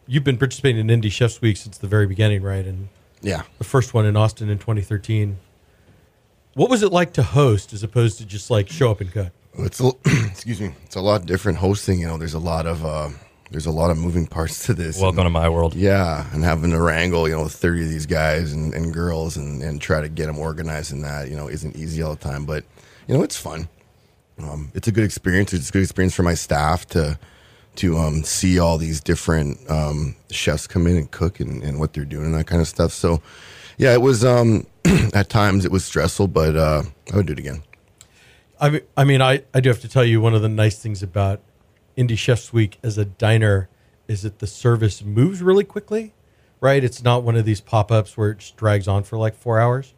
[0.06, 2.64] you've been participating in Indie Chefs Week since the very beginning, right?
[2.64, 2.88] And
[3.22, 3.42] Yeah.
[3.58, 5.38] the first one in Austin in 2013.
[6.54, 9.32] What was it like to host as opposed to just like show up and cook?
[9.58, 9.90] It's a,
[10.26, 10.74] excuse me.
[10.84, 12.00] It's a lot different hosting.
[12.00, 13.10] You know, there's a lot of uh,
[13.50, 15.00] there's a lot of moving parts to this.
[15.00, 15.74] Welcome to my world.
[15.74, 19.62] Yeah, and having to wrangle, you know, 30 of these guys and, and girls and,
[19.62, 22.44] and try to get them organized in that, you know, isn't easy all the time.
[22.44, 22.64] But,
[23.06, 23.68] you know, it's fun.
[24.38, 25.52] Um, it's a good experience.
[25.52, 27.18] It's a good experience for my staff to
[27.78, 31.92] to um, see all these different um, chefs come in and cook and, and what
[31.92, 32.92] they're doing and that kind of stuff.
[32.92, 33.22] So,
[33.78, 34.66] yeah, it was um,
[35.14, 37.62] at times it was stressful, but uh, I would do it again.
[38.58, 40.78] I mean, I mean, I, I do have to tell you one of the nice
[40.78, 41.40] things about
[41.96, 43.68] Indie Chefs Week as a diner
[44.08, 46.14] is that the service moves really quickly,
[46.60, 46.82] right?
[46.82, 49.60] It's not one of these pop ups where it just drags on for like four
[49.60, 49.94] hours.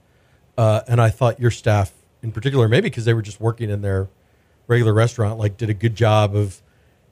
[0.57, 3.83] Uh, and I thought your staff, in particular, maybe because they were just working in
[3.83, 4.09] their
[4.67, 6.61] regular restaurant, like did a good job of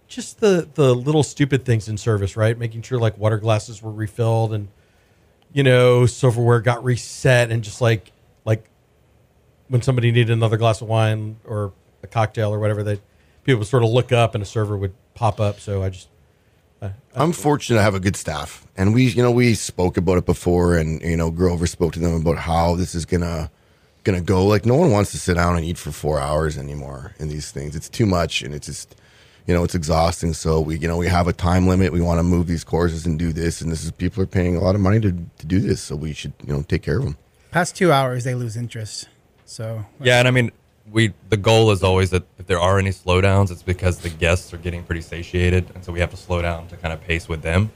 [0.08, 2.56] just the the little stupid things in service, right?
[2.56, 4.68] Making sure like water glasses were refilled and
[5.52, 8.12] you know silverware got reset and just like
[8.44, 8.68] like
[9.68, 13.00] when somebody needed another glass of wine or a cocktail or whatever, they
[13.44, 15.60] people would sort of look up and a server would pop up.
[15.60, 16.08] So I just
[17.14, 20.26] I'm fortunate to have a good staff, and we, you know, we spoke about it
[20.26, 23.50] before, and you know, Grover spoke to them about how this is gonna
[24.04, 24.44] gonna go.
[24.44, 27.50] Like, no one wants to sit down and eat for four hours anymore in these
[27.50, 27.74] things.
[27.74, 28.94] It's too much, and it's just,
[29.46, 30.32] you know, it's exhausting.
[30.32, 31.92] So we, you know, we have a time limit.
[31.92, 34.56] We want to move these courses and do this, and this is people are paying
[34.56, 36.98] a lot of money to to do this, so we should, you know, take care
[36.98, 37.16] of them.
[37.52, 39.08] Past two hours, they lose interest.
[39.44, 40.50] So Yeah, and I mean,
[40.90, 44.52] we the goal is always that if there are any slowdowns, it's because the guests
[44.52, 47.28] are getting pretty satiated, and so we have to slow down to kind of pace
[47.28, 47.70] with them.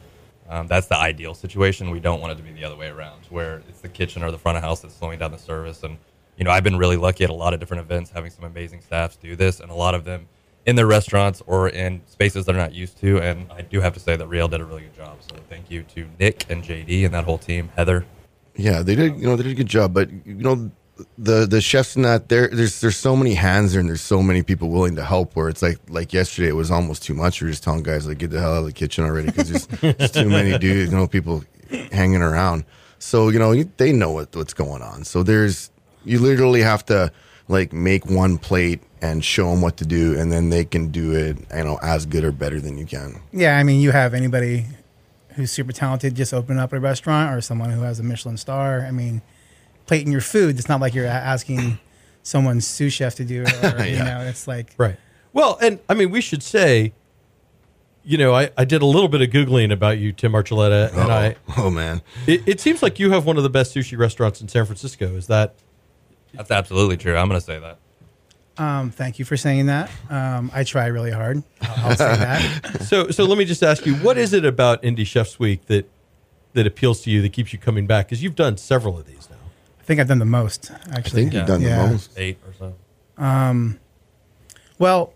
[0.49, 1.91] Um, that's the ideal situation.
[1.91, 4.33] We don't want it to be the other way around, where it's the kitchen or
[4.33, 5.85] the front of house that's slowing down the service.
[5.85, 5.97] And
[6.37, 8.81] you know, I've been really lucky at a lot of different events, having some amazing
[8.81, 10.27] staffs do this, and a lot of them
[10.71, 13.19] in their restaurants or in spaces they're not used to.
[13.21, 15.19] And I do have to say that Riel did a really good job.
[15.21, 18.07] So thank you to Nick and JD and that whole team, Heather.
[18.55, 19.19] Yeah, they did.
[19.19, 19.93] You know, they did a good job.
[19.93, 20.71] But you know,
[21.19, 24.23] the the chefs in that there, there's there's so many hands there, and there's so
[24.23, 25.35] many people willing to help.
[25.35, 27.43] Where it's like like yesterday, it was almost too much.
[27.43, 29.67] We are just telling guys like get the hell out of the kitchen already because
[29.67, 31.43] there's just too many dudes, you know, people
[31.91, 32.65] hanging around.
[33.01, 35.05] So you know, they know what what's going on.
[35.05, 35.71] So there's
[36.05, 37.11] you literally have to
[37.49, 41.13] like make one plate and show them what to do, and then they can do
[41.13, 43.21] it, you know, as good or better than you can.
[43.33, 44.67] yeah, I mean, you have anybody
[45.37, 48.81] who's super talented just open up a restaurant, or someone who has a Michelin star.
[48.81, 49.23] I mean,
[49.87, 50.59] plating your food.
[50.59, 51.79] It's not like you're asking
[52.23, 53.65] someone's sous chef to do it.
[53.65, 54.97] Or, You know, it's like right.
[55.33, 56.93] Well, and I mean, we should say,
[58.05, 60.99] you know, I, I did a little bit of googling about you, Tim Archuleta, and
[60.99, 63.97] oh, I oh man, it, it seems like you have one of the best sushi
[63.97, 65.15] restaurants in San Francisco.
[65.17, 65.55] Is that
[66.35, 67.17] That's absolutely true.
[67.17, 67.79] I'm going to say that.
[68.61, 69.91] Um, thank you for saying that.
[70.11, 71.43] Um, I try really hard.
[71.63, 72.83] I'll, I'll say that.
[72.89, 73.09] so?
[73.11, 75.89] So let me just ask you, what is it about Indie Chefs Week that
[76.53, 78.07] that appeals to you that keeps you coming back?
[78.07, 79.37] Because you've done several of these now.
[79.81, 80.71] I think I've done the most.
[80.93, 81.87] Actually, I think you've done Yeah.
[81.87, 82.11] the most.
[82.19, 82.75] Eight or so.
[84.79, 85.13] Well,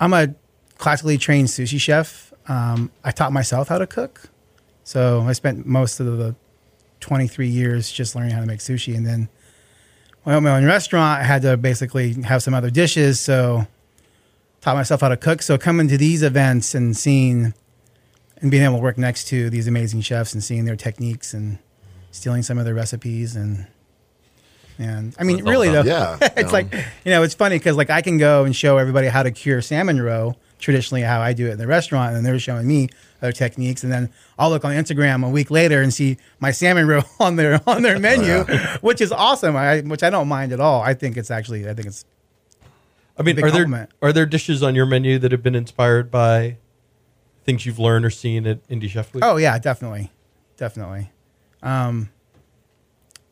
[0.00, 0.34] I'm a
[0.78, 2.32] classically trained sushi chef.
[2.48, 4.28] um, I taught myself how to cook.
[4.84, 6.34] So I spent most of the
[7.00, 8.96] 23 years just learning how to make sushi.
[8.96, 9.28] And then
[10.22, 13.20] when I opened my own restaurant, I had to basically have some other dishes.
[13.20, 13.66] So
[14.60, 15.42] taught myself how to cook.
[15.42, 17.54] So coming to these events and seeing
[18.42, 21.58] and being able to work next to these amazing chefs and seeing their techniques and
[22.10, 23.66] stealing some of their recipes and
[24.78, 26.52] and I mean really though Yeah, it's no.
[26.52, 26.72] like
[27.04, 29.60] you know it's funny because like I can go and show everybody how to cure
[29.60, 32.88] salmon roe traditionally how I do it in the restaurant and then they're showing me
[33.22, 33.82] other techniques.
[33.82, 37.36] And then I'll look on Instagram a week later and see my salmon roe on
[37.36, 38.44] their on their menu
[38.80, 39.56] which is awesome.
[39.56, 40.82] I which I don't mind at all.
[40.82, 42.04] I think it's actually I think it's
[43.18, 46.56] I mean, are there are there dishes on your menu that have been inspired by
[47.44, 49.22] things you've learned or seen at Indie Chef Week?
[49.22, 50.10] Oh yeah, definitely,
[50.56, 51.10] definitely.
[51.62, 52.08] Um,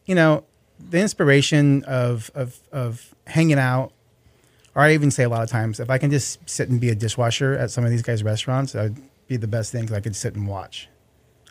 [0.04, 0.44] you know,
[0.78, 3.92] the inspiration of of of hanging out,
[4.74, 6.90] or I even say a lot of times, if I can just sit and be
[6.90, 9.96] a dishwasher at some of these guys' restaurants, that would be the best thing because
[9.96, 10.88] I could sit and watch.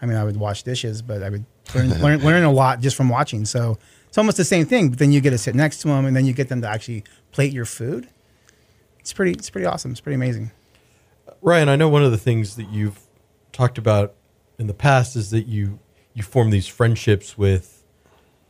[0.01, 2.95] I mean, I would wash dishes, but I would learn, learn learn a lot just
[2.95, 3.45] from watching.
[3.45, 4.89] So it's almost the same thing.
[4.89, 6.67] But then you get to sit next to them, and then you get them to
[6.67, 8.09] actually plate your food.
[8.99, 9.31] It's pretty.
[9.31, 9.91] It's pretty awesome.
[9.91, 10.51] It's pretty amazing.
[11.41, 12.99] Ryan, I know one of the things that you've
[13.51, 14.13] talked about
[14.59, 15.79] in the past is that you
[16.13, 17.83] you form these friendships with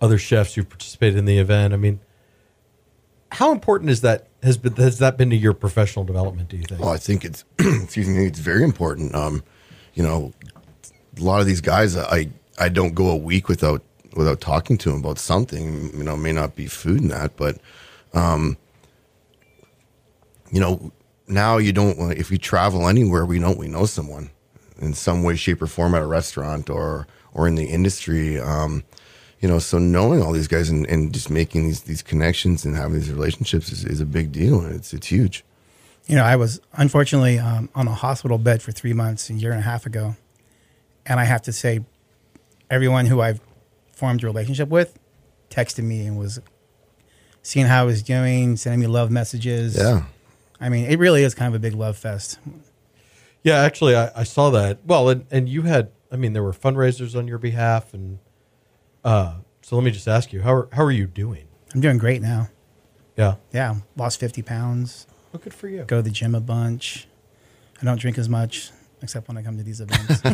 [0.01, 1.73] other chefs who've participated in the event.
[1.73, 1.99] I mean,
[3.33, 6.49] how important is that has been has that been to your professional development?
[6.49, 6.81] Do you think?
[6.81, 9.15] Oh, I think it's excuse me, it's very important.
[9.15, 9.43] Um,
[9.93, 10.33] you know,
[11.17, 12.29] a lot of these guys, I
[12.59, 13.83] I don't go a week without
[14.15, 15.91] without talking to them about something.
[15.97, 17.57] You know, may not be food and that, but
[18.13, 18.57] um,
[20.51, 20.91] you know,
[21.27, 22.11] now you don't.
[22.11, 24.29] If you travel anywhere, we know we know someone
[24.79, 28.39] in some way, shape, or form at a restaurant or or in the industry.
[28.39, 28.83] Um,
[29.39, 32.75] you know, so knowing all these guys and, and just making these these connections and
[32.75, 34.65] having these relationships is, is a big deal.
[34.65, 35.43] It's it's huge.
[36.05, 39.51] You know, I was unfortunately um, on a hospital bed for three months a year
[39.51, 40.15] and a half ago,
[41.05, 41.81] and I have to say,
[42.69, 43.41] everyone who I've
[43.91, 44.97] formed a relationship with
[45.49, 46.39] texted me and was
[47.41, 49.77] seeing how I was doing, sending me love messages.
[49.77, 50.03] Yeah.
[50.59, 52.39] I mean, it really is kind of a big love fest.
[53.43, 54.79] Yeah, actually, I, I saw that.
[54.85, 58.19] Well, and, and you had, I mean, there were fundraisers on your behalf, and
[59.07, 61.47] uh, so let me just ask you, how are, how are you doing?
[61.73, 62.49] I'm doing great now.
[63.17, 65.07] Yeah, Yeah, lost 50 pounds.
[65.33, 65.83] well, good for you.
[65.85, 67.07] Go to the gym a bunch.
[67.81, 70.21] I don't drink as much, except when I come to these events.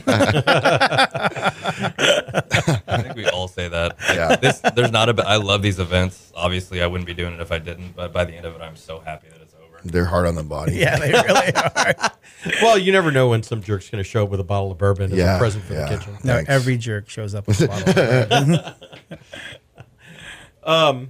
[2.88, 3.96] I think we all say that.
[4.10, 4.36] Yeah.
[4.38, 5.24] This, there's not a.
[5.28, 6.32] I love these events.
[6.36, 7.96] Obviously, I wouldn't be doing it if I didn't.
[7.96, 9.43] But by the end of it, I'm so happy that it's over.
[9.84, 10.76] They're hard on the body.
[10.78, 12.12] yeah, they really are.
[12.62, 14.78] Well, you never know when some jerk's going to show up with a bottle of
[14.78, 15.88] bourbon as Yeah, a present for yeah.
[15.88, 16.18] the kitchen.
[16.26, 16.50] No, Thanks.
[16.50, 17.90] every jerk shows up with a bottle.
[17.90, 18.76] of
[20.66, 21.10] bourbon.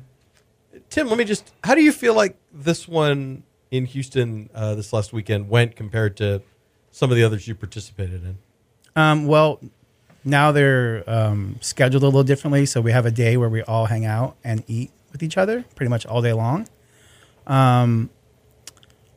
[0.91, 1.51] Tim, let me just.
[1.63, 6.15] How do you feel like this one in Houston uh, this last weekend went compared
[6.17, 6.43] to
[6.91, 8.37] some of the others you participated in?
[8.95, 9.59] Um, well,
[10.23, 12.67] now they're um, scheduled a little differently.
[12.67, 15.65] So we have a day where we all hang out and eat with each other
[15.75, 16.67] pretty much all day long.
[17.47, 18.11] Um,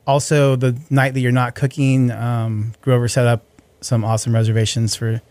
[0.07, 3.43] also, the night that you're not cooking, um, Grover set up
[3.81, 5.21] some awesome reservations for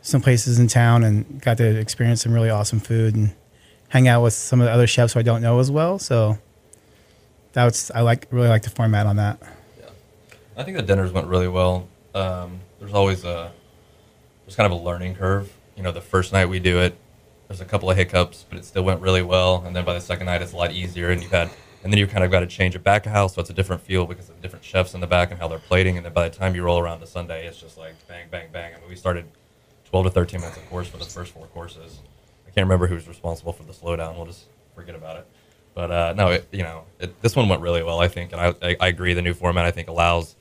[0.00, 3.34] some places in town and got to experience some really awesome food and
[3.88, 5.98] hang out with some of the other chefs who I don't know as well.
[5.98, 6.38] So
[7.52, 9.38] that was I like really like the format on that.
[9.80, 9.88] Yeah,
[10.56, 11.88] I think the dinners went really well.
[12.14, 13.50] Um, there's always a
[14.44, 15.52] there's kind of a learning curve.
[15.76, 16.96] You know, the first night we do it,
[17.48, 19.64] there's a couple of hiccups, but it still went really well.
[19.66, 21.10] And then by the second night, it's a lot easier.
[21.10, 21.50] And you've had
[21.82, 23.54] and then you kind of got to change it back of house, so it's a
[23.54, 25.96] different feel because of different chefs in the back and how they're plating.
[25.96, 28.48] And then by the time you roll around to Sunday, it's just like bang, bang,
[28.52, 28.74] bang.
[28.74, 29.26] I mean, we started
[29.90, 32.00] 12 to 13 minutes of course for the first four courses.
[32.46, 34.16] I can't remember who's responsible for the slowdown.
[34.16, 35.26] We'll just forget about it.
[35.74, 38.40] But uh, no, it, you know, it, this one went really well, I think, and
[38.40, 39.12] I, I, I agree.
[39.12, 40.36] The new format, I think, allows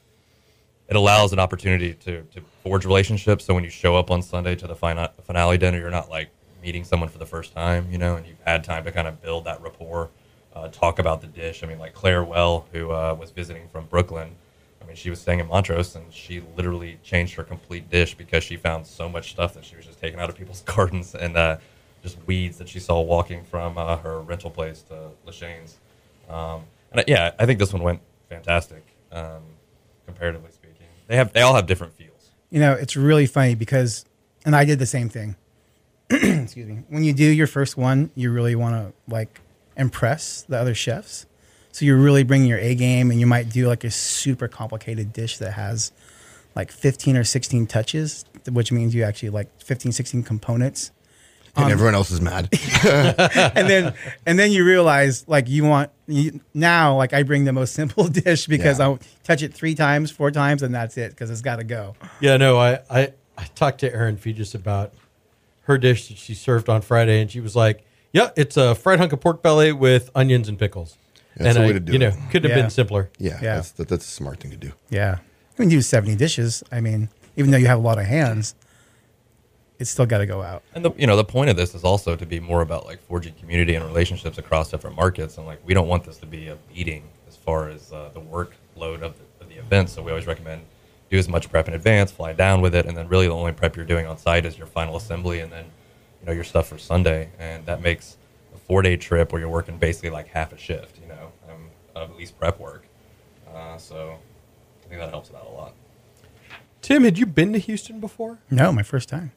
[0.88, 3.46] it allows an opportunity to, to forge relationships.
[3.46, 6.30] So when you show up on Sunday to the fina- finale dinner, you're not like
[6.62, 9.22] meeting someone for the first time, you know, and you've had time to kind of
[9.22, 10.10] build that rapport,
[10.56, 11.64] uh, talk about the dish.
[11.64, 14.36] I mean, like Claire Welle, who uh, was visiting from Brooklyn,
[14.82, 18.44] I mean, she was staying in Montrose and she literally changed her complete dish because
[18.44, 21.36] she found so much stuff that she was just taking out of people's gardens and
[21.36, 21.58] uh,
[22.04, 25.78] just weeds that she saw walking from uh, her rental place to Lachaine's.
[26.30, 28.00] Um, and yeah, I think this one went
[28.30, 29.42] fantastic, um,
[30.06, 30.88] comparatively speaking.
[31.08, 32.32] They have they all have different feels.
[32.50, 34.06] you know, it's really funny because,
[34.46, 35.36] and I did the same thing.
[36.10, 36.84] Excuse me.
[36.90, 39.42] When you do your first one, you really want to like
[39.78, 41.26] impress the other chefs.
[41.72, 45.12] So you're really bringing your A game, and you might do like a super complicated
[45.12, 45.92] dish that has
[46.56, 50.92] like 15 or 16 touches, which means you actually like 15, 16 components.
[51.58, 52.48] and um, everyone else is mad.
[52.86, 53.94] and then
[54.26, 58.08] and then you realize like you want you, now like I bring the most simple
[58.24, 58.86] dish because Yeah.
[58.86, 61.96] I'll touch it three times, four times, and that's it because it's got to go.
[62.22, 64.94] Yeah, no, I, I, I talked to Erin Feges about
[65.64, 67.84] her dish that she served on Friday, and she was like,
[68.16, 70.98] "Yeah, it's a fried hunk of pork belly with onions and pickles."
[71.38, 72.16] That's and the I, way to do you know, it.
[72.32, 72.64] couldn't have Yeah.
[72.64, 73.10] been simpler.
[73.20, 73.56] yeah, Yeah.
[73.56, 74.72] That's, that, that's a smart thing to do.
[74.90, 76.64] Yeah, I mean, you do seventy dishes.
[76.72, 78.56] I mean, even though you have a lot of hands,
[79.80, 80.64] it's still got to go out.
[80.74, 83.02] And the you know the point of this is also to be more about like
[83.08, 85.38] forging community and relationships across different markets.
[85.38, 88.22] And like we don't want this to be a beating as far as uh, the
[88.22, 89.90] workload of the, of the event.
[89.90, 90.62] So we always recommend
[91.12, 93.52] do as much prep in advance, fly down with it, and then really the only
[93.52, 95.66] prep you're doing on site is your final assembly and then
[96.26, 97.30] you know your stuff for Sunday.
[97.38, 98.18] And that makes
[98.54, 101.00] a four day trip where you're working basically like half a shift.
[101.00, 102.86] You know, um, of at least prep work.
[103.54, 104.18] Uh, so
[104.84, 105.74] I think that helps it out a lot.
[106.82, 108.40] Tim, had you been to Houston before?
[108.52, 109.32] No, my first time.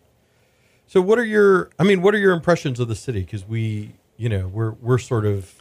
[0.86, 1.70] So, what are your?
[1.78, 3.20] I mean, what are your impressions of the city?
[3.20, 5.54] Because we, you know, we're we're sort of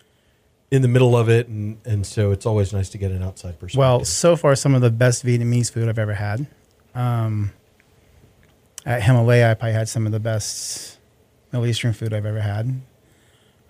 [0.72, 3.60] in the middle of it, and and so it's always nice to get an outside
[3.60, 3.80] perspective.
[3.80, 6.48] Well, so far, some of the best Vietnamese food I've ever had.
[6.96, 7.52] Um,
[8.86, 10.97] at Himalaya, I probably had some of the best
[11.52, 12.82] Middle Eastern food I've ever had.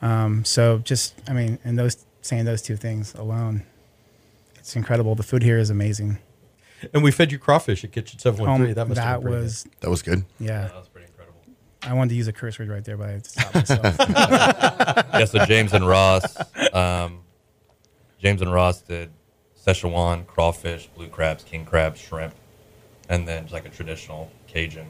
[0.02, 3.64] Um, so just, I mean, and those saying those two things alone,
[4.58, 5.16] it's incredible.
[5.16, 6.20] The food here is amazing.
[6.94, 8.74] and we fed you crawfish at Kitchen Seven One Three.
[8.74, 10.24] That must have been pretty was, That was good.
[10.40, 10.64] yeah.
[10.68, 11.40] That was pretty incredible.
[11.84, 13.96] I wanted to use a curse word right there, but I had to myself.
[15.14, 16.36] yeah, so James and Ross,
[16.74, 17.22] um,
[18.20, 19.10] James and Ross did
[19.66, 22.34] Szechuan, crawfish, blue crabs, king crabs, shrimp,
[23.10, 24.88] and then just like a traditional Cajun,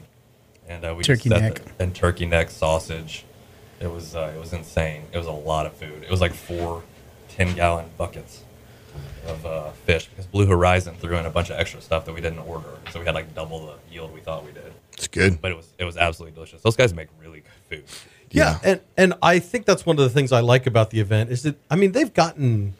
[0.68, 1.54] and uh, we Turkey set neck.
[1.76, 3.24] the- and turkey neck sausage.
[3.80, 5.02] It was uh, it was insane.
[5.12, 6.02] It was a lot of food.
[6.02, 6.82] It was like four
[7.30, 8.42] 10 gallon buckets
[9.28, 12.20] of uh, fish because Blue Horizon threw in a bunch of extra stuff that we
[12.20, 14.72] didn't order, so we had like double the yield we thought we did.
[14.94, 15.40] It's good.
[15.40, 16.60] But it was it was absolutely delicious.
[16.62, 17.84] Those guys make really good food.
[18.30, 18.70] Yeah, Yeah.
[18.70, 21.42] and and I think that's one of the things I like about the event is
[21.44, 22.74] that I mean they've gotten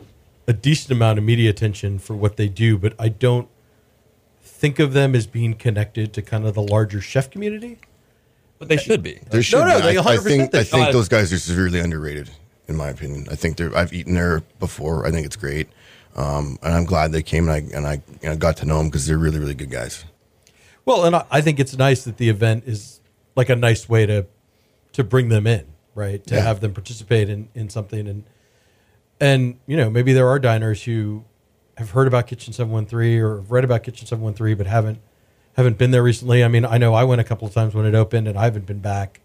[0.48, 3.48] a decent amount of media attention for what they do, but I don't
[4.58, 7.78] think of them as being connected to kind of the larger chef community.
[8.58, 9.20] But they should be.
[9.30, 9.82] There should no, be.
[9.82, 12.28] they I, 100% I think they I think those guys are severely underrated,
[12.66, 13.28] in my opinion.
[13.30, 13.74] I think they're.
[13.76, 15.06] I've eaten there before.
[15.06, 15.68] I think it's great,
[16.16, 18.78] um, and I'm glad they came and I and I, and I got to know
[18.78, 20.04] them because they're really really good guys.
[20.84, 23.00] Well, and I, I think it's nice that the event is
[23.36, 24.26] like a nice way to
[24.94, 26.26] to bring them in, right?
[26.26, 26.40] To Yeah.
[26.40, 28.24] have them participate in in something and
[29.20, 31.24] and you know maybe there are diners who
[31.78, 34.54] have heard about Kitchen Seven One Three or have read about Kitchen Seven One Three
[34.54, 34.98] but haven't
[35.56, 36.44] haven't been there recently.
[36.44, 38.44] I mean, I know I went a couple of times when it opened and I
[38.44, 39.20] haven't been back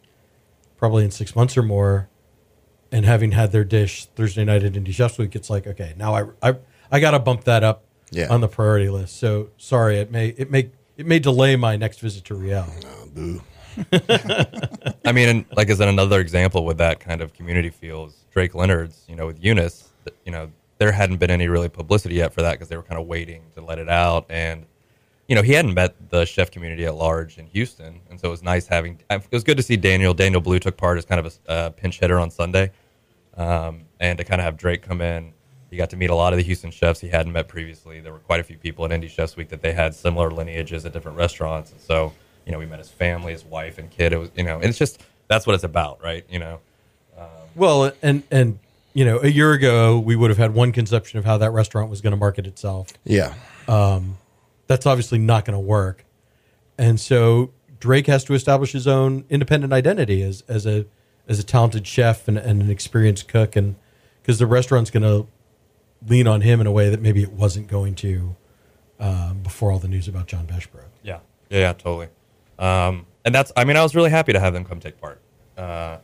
[0.77, 2.09] probably in six months or more.
[2.91, 6.13] And having had their dish Thursday night at Indie Chefs Week, it's like okay, now
[6.15, 6.55] I I
[6.91, 8.27] I got to bump that up Yeah.
[8.29, 9.17] on the priority list.
[9.17, 12.67] So sorry, it may it may it may delay my next visit to Riel.
[12.85, 13.41] Oh, boo.
[15.05, 18.53] I mean, and like as another example with that kind of community feel is Drake
[18.53, 19.89] Leonard's, you know, with Eunice,
[20.25, 20.51] you know,
[20.83, 23.41] there hadn't been any really publicity yet for that because they were kind of waiting
[23.55, 24.25] to let it out.
[24.29, 24.65] And,
[25.29, 28.01] you know, he hadn't met the chef community at large in Houston.
[28.09, 30.13] And so it was nice having, it was good to see Daniel.
[30.13, 32.71] Daniel Blue took part as kind of a uh, pinch hitter on Sunday.
[33.37, 35.31] Um, and to kind of have Drake come in,
[35.71, 38.01] he got to meet a lot of the Houston chefs he hadn't met previously.
[38.01, 40.85] There were quite a few people at Indie Chefs Week that they had similar lineages
[40.85, 42.13] at different restaurants, and so
[42.45, 44.13] you know we met his family, his wife and kid.
[44.13, 46.25] It was you know, and it's just that's what it's about, right?
[46.29, 46.59] You know,
[47.55, 48.59] Well, and and
[48.93, 51.89] you know, a year ago we would have had one conception of how that restaurant
[51.89, 52.89] was going to market itself.
[53.03, 53.33] Yeah.
[54.67, 56.05] That's obviously not going to work,
[56.77, 60.85] and so Drake has to establish his own independent identity as as a
[61.27, 63.75] as a talented chef and, and an experienced cook, and
[64.21, 65.27] because the restaurant's going to
[66.07, 68.35] lean on him in a way that maybe it wasn't going to
[68.99, 70.85] um, before all the news about John Besh broke.
[71.03, 71.19] yeah,
[71.49, 72.07] yeah, yeah, totally.
[72.57, 75.21] Um, and that's, I mean, I was really happy to have them come take part.
[75.57, 75.97] Uh,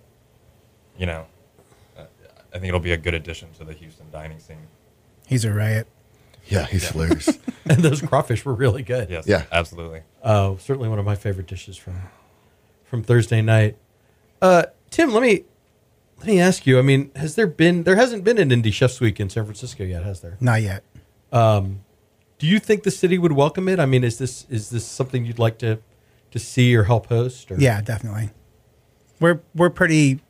[0.97, 1.25] you know,
[2.53, 4.67] I think it'll be a good addition to the Houston dining scene.
[5.27, 5.87] He's a riot.
[6.47, 6.65] Yeah.
[6.65, 7.27] He's hilarious.
[7.69, 9.09] and those crawfish were really good.
[9.09, 9.43] Yes, Yeah.
[9.51, 10.01] absolutely.
[10.23, 12.01] Uh, certainly one of my favorite dishes from
[12.83, 13.77] from Thursday night.
[14.41, 15.43] Uh, Tim, let me
[16.17, 16.79] let me ask you.
[16.79, 19.83] I mean, has there been there hasn't been an Indie Chefs Week in San Francisco
[19.83, 20.37] yet, has there?
[20.39, 20.83] Not yet.
[21.31, 23.79] Do you think the city would welcome it?
[23.79, 25.79] I mean, is this is this something you'd like to
[26.31, 27.51] to see or help host?
[27.51, 27.55] Or?
[27.57, 28.31] Yeah, definitely.
[29.19, 30.21] We're we're pretty.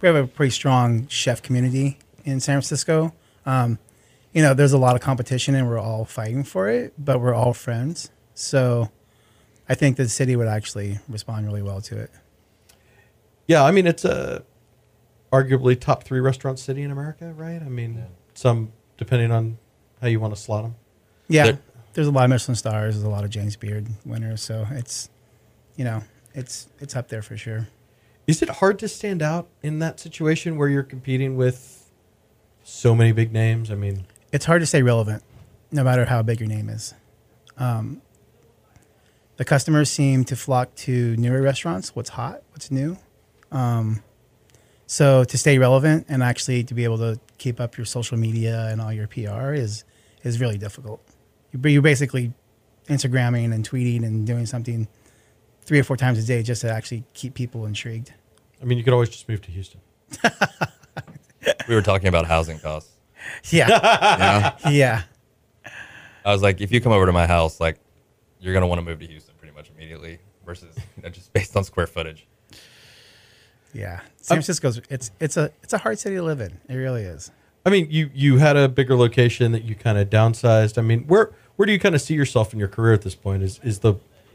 [0.00, 3.12] We have a pretty strong chef community in San Francisco.
[3.44, 3.78] Um,
[4.32, 7.34] you know, there's a lot of competition, and we're all fighting for it, but we're
[7.34, 8.10] all friends.
[8.34, 8.90] So,
[9.68, 12.10] I think the city would actually respond really well to it.
[13.46, 13.62] yeah.
[13.64, 14.42] I mean, it's a
[15.32, 17.60] arguably top three restaurant city in America, right?
[17.62, 19.58] I mean, some depending on
[20.00, 20.74] how you want to slot them.
[21.28, 21.58] Yeah, There-
[21.92, 22.94] there's a lot of Michelin stars.
[22.94, 24.40] There's a lot of James Beard winners.
[24.42, 25.08] So it's,
[25.76, 26.02] you know,
[26.34, 27.68] it's it's up there for sure.
[28.26, 31.90] Is it hard to stand out in that situation where you're competing with
[32.62, 33.70] so many big names?
[33.70, 35.22] I mean, it's hard to stay relevant,
[35.72, 36.94] no matter how big your name is.
[37.58, 38.02] Um,
[39.36, 41.96] the customers seem to flock to newer restaurants.
[41.96, 42.42] What's hot?
[42.52, 42.98] What's new?
[43.50, 44.02] Um,
[44.86, 48.68] so to stay relevant and actually to be able to keep up your social media
[48.70, 49.84] and all your PR is
[50.22, 51.00] is really difficult.
[51.52, 52.32] You- You're basically
[52.88, 54.88] Instagramming and tweeting and doing something
[55.62, 58.12] three or four times a day just to actually keep people intrigued.
[58.60, 59.80] I mean, you could always just move to Houston.
[61.68, 62.90] We were talking about housing costs.
[63.50, 63.68] Yeah,
[64.68, 64.68] Yeah.
[64.70, 65.02] yeah.
[66.24, 67.78] I was like, if you come over to my house, like,
[68.40, 71.56] you're gonna want to move to Houston pretty much immediately, versus you know, just based
[71.56, 72.26] on square footage.
[73.72, 76.58] Yeah, San Francisco's it's it's a it's a hard city to live in.
[76.68, 77.30] It really is.
[77.64, 80.76] I mean, you you had a bigger location that you kind of downsized.
[80.76, 83.14] I mean, where where do you kind of see yourself in your career at this
[83.14, 83.42] point?
[83.42, 83.94] Is is the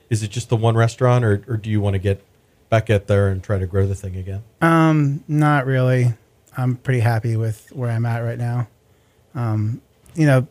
[0.10, 2.24] is it just the one restaurant, or or do you want to get
[2.70, 4.44] back out there and try to grow the thing again?
[4.62, 6.14] Um, not really.
[6.58, 8.68] I'm pretty happy with where I'm at right now.
[9.34, 9.82] Um,
[10.16, 10.48] you know,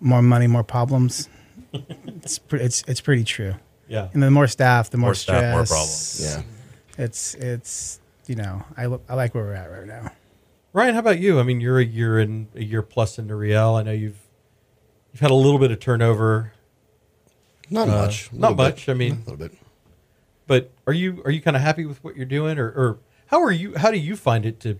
[0.00, 1.28] more money, more problems.
[1.72, 3.54] it's pre- it's it's pretty true.
[3.88, 4.08] Yeah.
[4.12, 6.20] And the more staff, the more, More staff, more stress.
[6.20, 6.46] problems.
[6.98, 7.04] Yeah.
[7.04, 10.10] It's it's you know I lo- I like where we're at right now.
[10.72, 11.40] Ryan, how about you?
[11.40, 13.74] I mean, you're a year in a year plus into Riel.
[13.76, 14.18] I know you've
[15.12, 16.52] you've had a little bit of turnover,
[17.70, 18.30] Not Uh, much.
[18.32, 18.56] not bit.
[18.56, 19.52] much, I mean- a little bit.
[20.46, 23.40] but are you are you kind of happy with what you're doing, or, or how
[23.42, 23.74] are you?
[23.76, 24.78] How do you find it to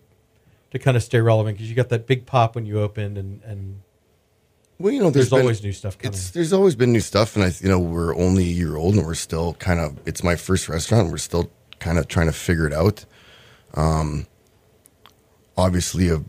[0.72, 1.56] to kind of stay relevant?
[1.56, 3.80] Because you got that big pop when you opened, and and
[4.80, 6.14] Well, you know, there's, been- always new stuff coming.
[6.14, 8.96] It's there's always been new stuff, and I you know we're only a year old,
[8.96, 9.98] and we're still kind of.
[10.06, 11.02] It's my first restaurant.
[11.04, 13.04] And we're still kind of trying to figure it out.
[13.74, 14.26] Um,
[15.56, 16.22] obviously, a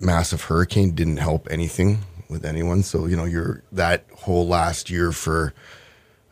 [0.00, 2.82] massive hurricane didn't help anything with anyone.
[2.82, 5.52] So you know, you're that whole last year for.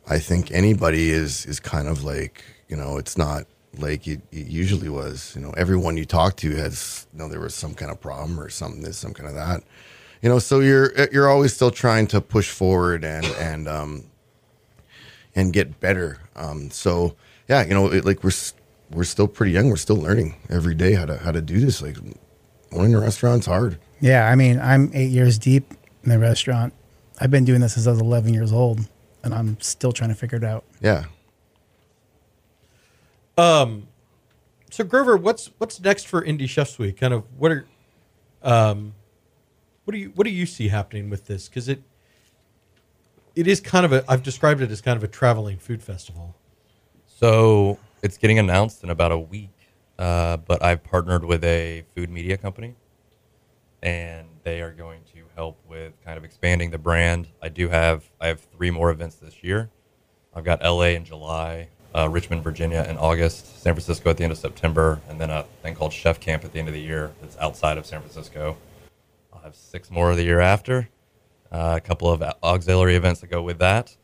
[0.09, 3.47] I think anybody is is kind of like you know it's not
[3.79, 5.33] like it, it usually was.
[5.35, 8.39] You know, everyone you talk to has you know there was some kind of problem
[8.39, 9.63] or something this, some kind of that.
[10.23, 14.05] You know so you're you're always still trying to push forward and and um
[15.35, 16.19] and get better.
[16.37, 17.17] Um so
[17.49, 18.33] yeah you know it, like we're
[18.91, 19.69] we're still pretty young.
[19.69, 21.83] We're still learning every day how to how to do this.
[21.83, 21.97] Like
[22.73, 23.79] owning a restaurant's hard.
[24.01, 25.73] Yeah, I mean I'm eight years deep
[26.05, 26.75] in the restaurant.
[27.21, 28.81] I've been doing this since I was 11 years old,
[29.23, 30.65] and I'm still trying to figure it out.
[30.81, 31.05] yeah
[33.39, 33.89] Um,
[34.71, 36.99] So Grover, what's what's next for Indie Chefs Week?
[36.99, 37.67] Kind of what are,
[38.43, 38.95] um,
[39.85, 41.49] what do you what do you see happening with this?
[41.49, 41.83] Because it
[43.35, 46.35] it is kind of a I've described it as kind of a traveling food festival.
[47.07, 49.51] So it's getting announced in about a week,
[49.99, 52.75] uh, but I've partnered with a food media company,
[53.83, 55.12] and they are going to
[55.43, 57.27] help with kind of expanding the brand.
[57.43, 59.71] I do have I have three more events this year.
[60.33, 61.67] I've got LA in July,
[61.97, 65.43] uh, Richmond, Virginia in August, San Francisco at the end of September, and then a
[65.61, 68.57] thing called Chef Camp at the end of the year that's outside of San Francisco.
[69.33, 70.89] I'll have six more of the year after,
[71.51, 73.97] uh, a couple of auxiliary events that go with that.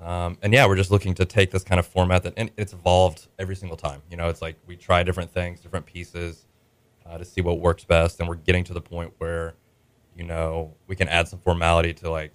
[0.00, 2.72] Um, and yeah, we're just looking to take this kind of format that, and it's
[2.72, 4.00] evolved every single time.
[4.10, 6.46] You know, it's like we try different things, different pieces
[7.04, 8.18] uh, to see what works best.
[8.18, 9.56] And we're getting to the point where,
[10.16, 12.32] you know, we can add some formality to like,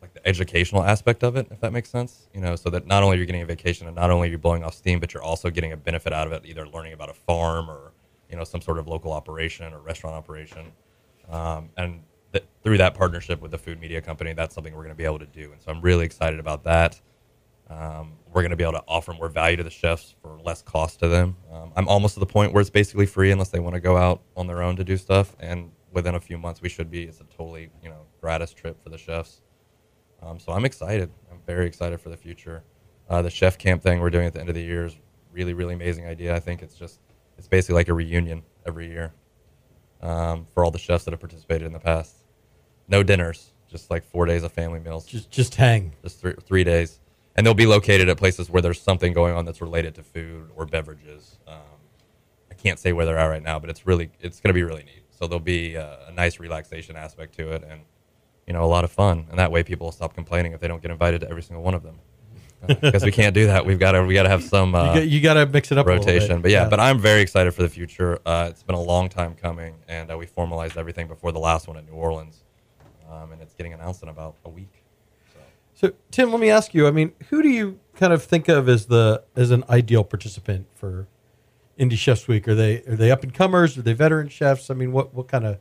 [0.00, 2.28] like the educational aspect of it, if that makes sense.
[2.34, 4.64] You know, so that not only you're getting a vacation and not only you're blowing
[4.64, 7.14] off steam, but you're also getting a benefit out of it, either learning about a
[7.14, 7.92] farm or,
[8.28, 10.72] you know, some sort of local operation or restaurant operation.
[11.30, 12.02] Um, and
[12.32, 15.04] th- through that partnership with the food media company, that's something we're going to be
[15.04, 15.52] able to do.
[15.52, 17.00] And so I'm really excited about that.
[17.70, 20.62] Um, we're going to be able to offer more value to the chefs for less
[20.62, 21.36] cost to them.
[21.50, 23.96] Um, I'm almost to the point where it's basically free unless they want to go
[23.96, 25.36] out on their own to do stuff.
[25.38, 27.04] And within a few months, we should be.
[27.04, 29.42] It's a totally you know gratis trip for the chefs.
[30.22, 31.10] Um, so I'm excited.
[31.30, 32.62] I'm very excited for the future.
[33.08, 34.96] Uh, the chef camp thing we're doing at the end of the year is
[35.32, 36.34] really really amazing idea.
[36.34, 37.00] I think it's just
[37.38, 39.12] it's basically like a reunion every year
[40.00, 42.14] um, for all the chefs that have participated in the past.
[42.88, 45.92] No dinners, just like four days of family meals Just just hang.
[46.02, 47.00] just three, three days,
[47.36, 50.50] and they'll be located at places where there's something going on that's related to food
[50.54, 51.38] or beverages.
[51.46, 51.56] Um,
[52.50, 54.62] I can't say where they're at right now, but it's really it's going to be
[54.62, 55.01] really neat.
[55.22, 57.82] So there'll be uh, a nice relaxation aspect to it, and
[58.44, 60.66] you know a lot of fun, and that way people will stop complaining if they
[60.66, 62.00] don't get invited to every single one of them.
[62.66, 63.64] Because we can't do that.
[63.64, 65.86] We've got to we got to have some uh, you, got, to mix it up
[65.86, 66.42] rotation.
[66.42, 68.18] But yeah, but I'm very excited for the future.
[68.26, 71.68] Uh, it's been a long time coming, and uh, we formalized everything before the last
[71.68, 72.42] one in New Orleans,
[73.08, 74.82] um, and it's getting announced in about a week.
[75.32, 75.38] So.
[75.74, 76.88] So Tim, let me ask you.
[76.88, 80.66] I mean, who do you kind of think of as the as an ideal participant
[80.74, 81.06] for
[81.82, 82.46] Indie Chefs Week?
[82.46, 83.76] Are they are they up and comers?
[83.76, 84.70] Are they veteran chefs?
[84.70, 85.58] I mean, what what kind of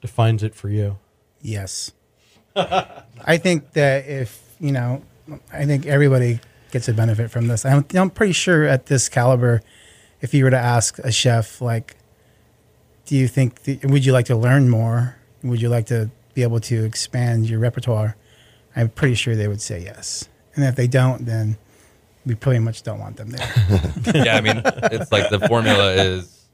[0.00, 0.98] defines it for you?
[1.42, 1.92] Yes.
[2.56, 5.02] I think that if, you know,
[5.52, 6.40] I think everybody
[6.70, 7.64] gets a benefit from this.
[7.64, 9.62] I'm, I'm pretty sure at this caliber,
[10.20, 11.96] if you were to ask a chef, like,
[13.06, 15.16] do you think, th- would you like to learn more?
[15.42, 18.16] Would you like to be able to expand your repertoire?
[18.74, 20.28] I'm pretty sure they would say yes.
[20.54, 21.56] And if they don't, then
[22.26, 23.52] we pretty much don't want them there.
[24.14, 26.46] yeah, I mean, it's like the formula is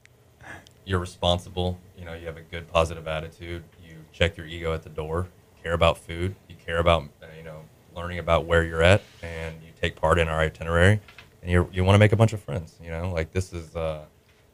[0.85, 1.79] you're responsible.
[1.99, 3.65] You know, you have a good positive attitude.
[3.83, 5.29] You check your ego at the door.
[5.63, 6.35] Care about food.
[6.49, 7.63] You care about uh, you know
[7.95, 11.01] learning about where you're at, and you take part in our itinerary.
[11.43, 12.79] And you you want to make a bunch of friends.
[12.83, 14.05] You know, like this is uh,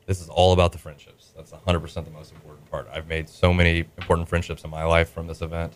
[0.06, 1.32] this is all about the friendships.
[1.36, 2.88] That's 100 percent the most important part.
[2.92, 5.74] I've made so many important friendships in my life from this event.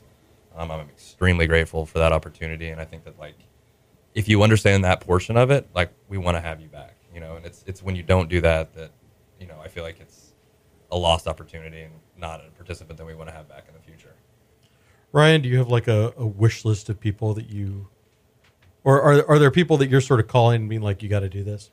[0.57, 3.35] Um, I'm extremely grateful for that opportunity, and I think that like
[4.15, 7.21] if you understand that portion of it, like we want to have you back, you
[7.21, 7.37] know.
[7.37, 8.93] And it's it's when you don't do that that,
[9.41, 10.33] you know, I feel like it's
[10.91, 13.81] a lost opportunity and not a participant that we want to have back in the
[13.81, 14.15] future.
[15.13, 17.89] Ryan, do you have like a, a wish list of people that you,
[18.85, 21.21] or are are there people that you're sort of calling and being like, you got
[21.21, 21.71] to do this?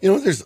[0.00, 0.44] You know, there's.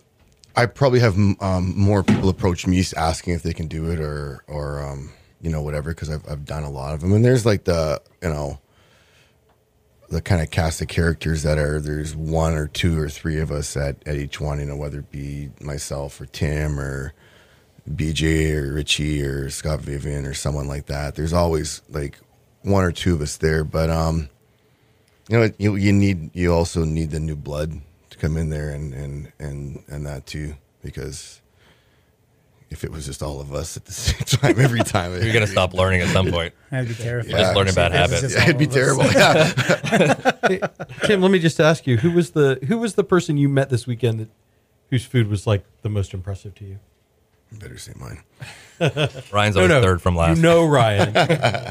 [0.55, 4.43] I probably have um, more people approach me asking if they can do it or
[4.47, 5.11] or um,
[5.41, 8.01] you know whatever because I've I've done a lot of them and there's like the
[8.21, 8.59] you know
[10.09, 13.51] the kind of cast of characters that are there's one or two or three of
[13.51, 17.13] us at, at each one you know whether it be myself or Tim or
[17.89, 21.15] BJ or Richie or Scott Vivian or someone like that.
[21.15, 22.17] There's always like
[22.61, 24.29] one or two of us there but um
[25.29, 28.69] you know you you need you also need the new blood to come in there
[28.69, 31.41] and and and and that too because
[32.73, 35.47] if it was just all of us at the same time every time You're gonna
[35.47, 36.53] stop learning at some point.
[36.71, 37.29] I'd be terrified.
[37.29, 38.33] You're just learning bad habits.
[38.33, 39.53] yeah, it'd be all of us.
[39.53, 40.67] terrible yeah
[41.03, 43.69] Tim, let me just ask you, who was the who was the person you met
[43.69, 44.29] this weekend that
[44.89, 46.79] whose food was like the most impressive to you?
[47.59, 48.19] better say mine
[49.31, 50.37] Ryan's always third from last.
[50.37, 51.13] You know Ryan.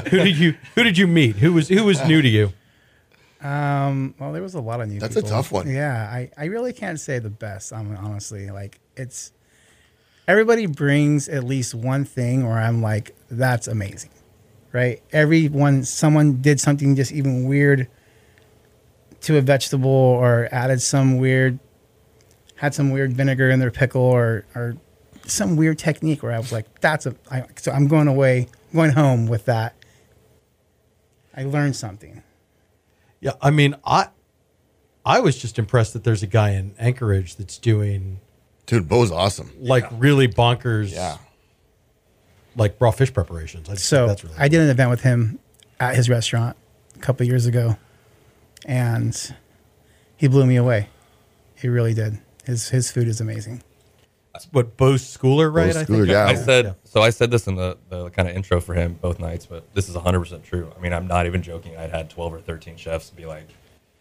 [0.07, 1.35] who did you who did you meet?
[1.35, 2.53] Who was who was new to you?
[3.43, 4.99] Um, well, there was a lot of new.
[4.99, 5.67] That's a tough one.
[5.67, 7.73] Yeah, I, I really can't say the best.
[7.73, 9.33] I'm honestly like it's
[10.27, 14.11] everybody brings at least one thing, where I'm like, that's amazing,
[14.71, 15.01] right?
[15.11, 17.87] Everyone, someone did something just even weird
[19.21, 21.59] to a vegetable, or added some weird,
[22.55, 24.75] had some weird vinegar in their pickle, or or
[25.25, 27.15] some weird technique where I was like, that's a.
[27.31, 29.75] I, so I'm going away, going home with that.
[31.35, 32.21] I learned something.
[33.21, 34.09] Yeah, I mean, I
[35.05, 38.19] I was just impressed that there's a guy in Anchorage that's doing
[38.65, 41.17] dude Beau's awesome like really bonkers, yeah
[42.55, 43.69] like raw fish preparations.
[43.69, 45.39] I So that's really I did an event with him
[45.79, 46.55] at his restaurant
[46.95, 47.77] a couple of years ago,
[48.65, 49.33] and
[50.15, 50.89] he blew me away.
[51.55, 52.19] He really did.
[52.45, 53.63] His his food is amazing.
[54.51, 55.75] what Beau Schooler, right?
[55.75, 56.25] I Schooler, think yeah.
[56.25, 56.73] I said Yeah.
[56.83, 57.01] so.
[57.01, 59.89] I said this in the, the kind of intro for him both nights, but this
[59.89, 60.71] is 100 percent true.
[60.77, 61.75] I mean, I'm not even joking.
[61.77, 63.47] I'd had 12 or 13 chefs be like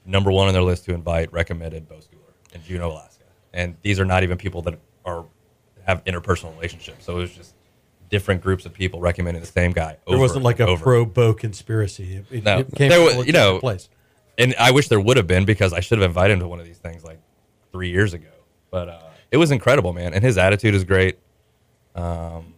[0.05, 3.12] number one on their list to invite, recommended Beau Schooler in Juneau, Alaska,
[3.53, 5.25] and these are not even people that are
[5.87, 7.05] have interpersonal relationships.
[7.05, 7.55] So it was just
[8.09, 9.97] different groups of people recommending the same guy.
[10.07, 10.83] There wasn't like a and over.
[10.83, 12.17] pro Beau conspiracy.
[12.17, 12.59] It, it, No.
[12.59, 13.89] it came There was- you know, place.
[14.39, 16.61] and I wish there would have been because I should have invited him to one
[16.61, 17.19] of these things like
[17.73, 18.29] three years ago.
[18.71, 19.01] But uh,
[19.31, 21.19] it was incredible, man, and his attitude is great.
[21.95, 22.55] Um,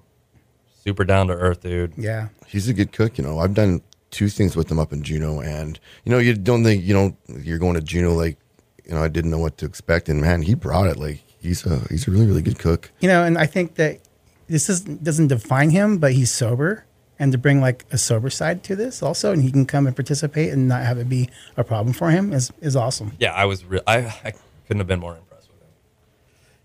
[0.82, 1.94] super down to earth, dude.
[1.96, 3.16] Yeah, he's a good cook.
[3.18, 3.80] You know, I've done
[4.10, 7.16] two things with him up in Juneau, and you know, you don't think you know
[7.28, 8.38] you're going to Juneau like
[8.84, 10.96] you know I didn't know what to expect, and man, he brought it.
[10.96, 12.90] Like he's a he's a really really good cook.
[13.00, 14.00] you know, and I think that
[14.48, 16.84] this is, doesn't define him, but he's sober,
[17.18, 19.96] and to bring like a sober side to this also, and he can come and
[19.96, 23.12] participate and not have it be a problem for him is is awesome.
[23.18, 23.64] Yeah, I was.
[23.64, 23.82] real.
[23.86, 24.32] I I
[24.66, 25.68] couldn't have been more impressed with him.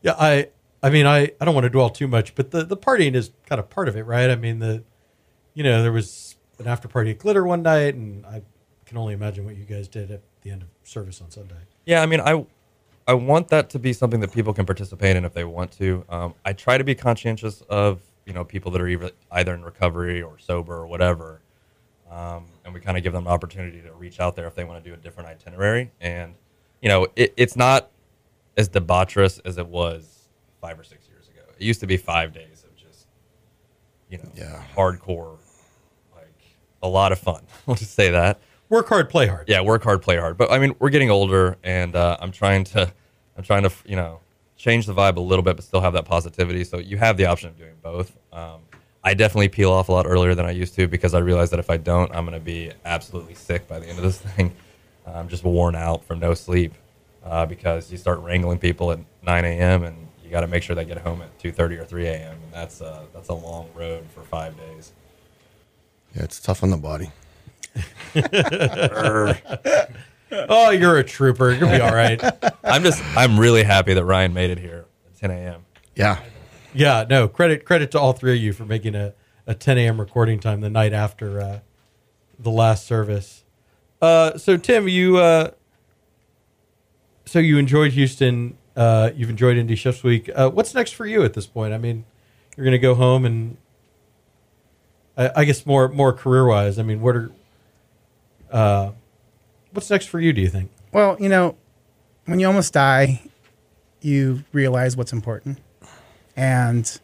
[0.01, 0.49] Yeah, I
[0.83, 3.31] I mean I, I don't want to dwell too much, but the, the partying is
[3.45, 4.29] kind of part of it, right?
[4.29, 4.83] I mean the
[5.53, 8.43] you know, there was an after party at Glitter one night and I
[8.85, 11.55] can only imagine what you guys did at the end of service on Sunday.
[11.89, 12.45] Yeah, I mean, I
[13.07, 16.05] I want that to be something that people can participate in if they want to.
[16.07, 19.63] Um, I try to be conscientious of you know people that are either either in
[19.63, 21.41] recovery or sober or whatever,
[22.11, 24.63] um, and we kind of give them an opportunity to reach out there if they
[24.65, 25.91] want to do a different itinerary.
[25.99, 26.35] And
[26.79, 27.89] you know, it, it's not
[28.55, 30.29] as debaucherous as it was
[30.61, 31.41] five or six years ago.
[31.57, 33.07] It used to be five days of just
[34.11, 34.61] you know Yeah.
[34.75, 35.37] hardcore,
[36.15, 36.37] like
[36.83, 37.41] a lot of fun.
[37.65, 38.39] We'll just say that
[38.69, 39.49] Work hard, play hard.
[39.49, 40.37] yeah, work hard, play hard.
[40.37, 42.91] But I mean, we're getting older, and uh, I'm trying to,
[43.35, 44.19] I'm trying to, you know,
[44.57, 46.63] change the vibe a little bit, but still have that positivity.
[46.63, 48.15] So you have the option of doing both.
[48.31, 48.61] Um,
[49.03, 51.59] I definitely peel off a lot earlier than I used to because I realize that
[51.59, 54.53] if I don't, I'm going to be absolutely sick by the end of this thing.
[55.07, 56.73] I'm just worn out from no sleep
[57.25, 59.83] uh, because you start wrangling people at 9 a.m.
[59.83, 62.37] and you got to make sure they get home at 2:30 or 3 a.m.
[62.43, 64.91] and that's uh, that's a long road for five days.
[66.15, 67.11] Yeah, it's tough on the body.
[70.31, 71.51] Oh, you're a trooper.
[71.51, 72.21] You'll be all right.
[72.63, 74.85] I'm just I'm really happy that Ryan made it here.
[75.07, 75.65] at 10 a.m.
[75.95, 76.19] Yeah.
[76.73, 79.13] Yeah, no credit credit to all three of you for making a,
[79.47, 79.99] a 10 a.m.
[79.99, 81.59] recording time the night after uh,
[82.37, 83.43] the last service.
[84.01, 85.51] Uh, so Tim, you uh,
[87.25, 88.55] so you enjoyed Houston.
[88.75, 90.29] Uh, you've enjoyed Indie Chefs Week.
[90.33, 91.73] Uh, what's next for you at this point?
[91.73, 92.05] I mean,
[92.55, 93.57] you're going to go home and
[95.17, 96.77] I, I guess more more career wise.
[96.77, 97.31] I mean, what are
[98.51, 98.91] uh,
[99.71, 100.33] what's next for you?
[100.33, 100.71] Do you think?
[100.91, 101.55] Well, you know,
[102.25, 103.21] when you almost die,
[104.01, 105.59] you realize what's important.
[106.35, 106.99] And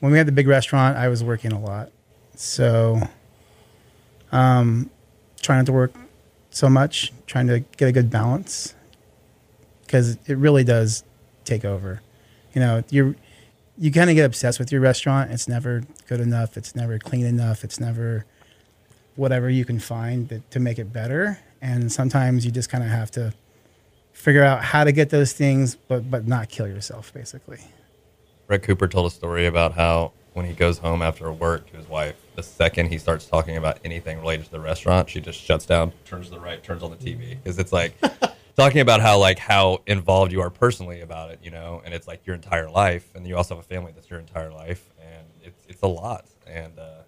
[0.00, 1.90] when we had the big restaurant, I was working a lot.
[2.34, 3.00] So,
[4.32, 4.90] um,
[5.42, 5.92] trying not to work
[6.50, 8.74] so much, trying to get a good balance
[9.82, 11.04] because it really does
[11.44, 12.00] take over.
[12.54, 13.14] You know, you're
[13.78, 15.30] you kind of get obsessed with your restaurant.
[15.30, 16.56] It's never good enough.
[16.56, 17.64] It's never clean enough.
[17.64, 18.24] It's never
[19.16, 21.38] whatever you can find that, to make it better.
[21.60, 23.34] And sometimes you just kind of have to
[24.12, 27.60] figure out how to get those things, but but not kill yourself, basically.
[28.46, 31.88] Brett Cooper told a story about how when he goes home after work to his
[31.88, 35.66] wife, the second he starts talking about anything related to the restaurant, she just shuts
[35.66, 37.94] down, turns to the right, turns on the TV because it's like
[38.56, 42.08] talking about how like how involved you are personally about it, you know, and it's
[42.08, 45.26] like your entire life, and you also have a family that's your entire life, and
[45.42, 47.01] it's it's a lot, and uh,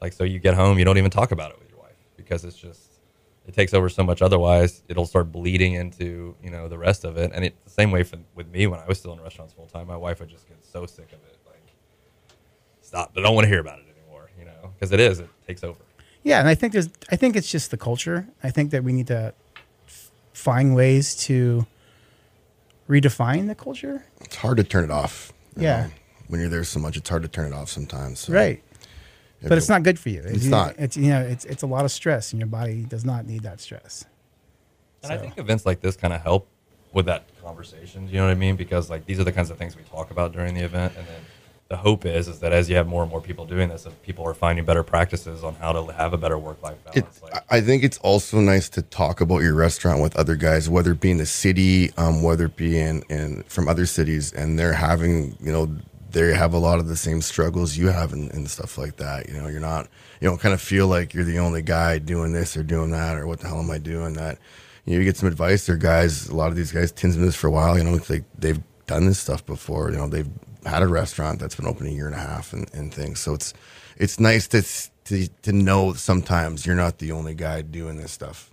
[0.00, 2.44] like so you get home, you don't even talk about it with your wife because
[2.44, 2.80] it's just
[3.46, 4.22] it takes over so much.
[4.22, 7.90] Otherwise, it'll start bleeding into you know the rest of it, and it's the same
[7.90, 9.86] way for, with me when I was still in restaurants full time.
[9.86, 11.62] My wife would just get so sick of it, like
[12.80, 15.28] stop, I don't want to hear about it anymore, you know, because it is, it
[15.46, 15.78] takes over.
[16.22, 18.28] Yeah, and I think there's I think it's just the culture.
[18.42, 19.34] I think that we need to
[20.32, 21.66] find ways to
[22.88, 24.04] redefine the culture.
[24.20, 25.32] It's hard to turn it off.
[25.56, 25.82] Yeah.
[25.82, 25.90] know.
[26.28, 28.20] When you're there so much, it's hard to turn it off sometimes.
[28.20, 28.62] So Right.
[29.42, 30.22] If But it's it- not good for you.
[30.24, 30.74] It's you- not.
[30.78, 33.42] It's you know, it's it's a lot of stress and your body does not need
[33.42, 34.04] that stress.
[35.02, 36.46] And I think events like this kind of help
[36.92, 38.06] with that conversation.
[38.08, 38.56] You know what I mean?
[38.56, 41.06] Because like these are the kinds of things we talk about during the event, and
[41.06, 41.20] then
[41.68, 44.02] the hope is is that as you have more and more people doing this, if
[44.02, 47.22] people are finding better practices on how to have a better work life It, balance.
[47.22, 50.90] like, I think it's also nice to talk about your restaurant with other guys, whether
[50.92, 54.58] it be in the city, um, whether it be in, in from other cities, and
[54.58, 55.70] they're having, you know,
[56.12, 59.28] they have a lot of the same struggles you have and, and stuff like that.
[59.28, 59.88] You know, you're not,
[60.20, 63.16] you don't kind of feel like you're the only guy doing this or doing that
[63.16, 64.38] or what the hell am I doing that.
[64.84, 65.66] You know, you get some advice.
[65.66, 66.28] There, guys.
[66.28, 67.76] A lot of these guys, Tim's been this for a while.
[67.76, 69.90] You know, it's like they've done this stuff before.
[69.90, 70.28] You know, they've
[70.66, 73.20] had a restaurant that's been open a year and a half and, and things.
[73.20, 73.52] So it's
[73.96, 74.62] it's nice to
[75.04, 78.50] to to know sometimes you're not the only guy doing this stuff.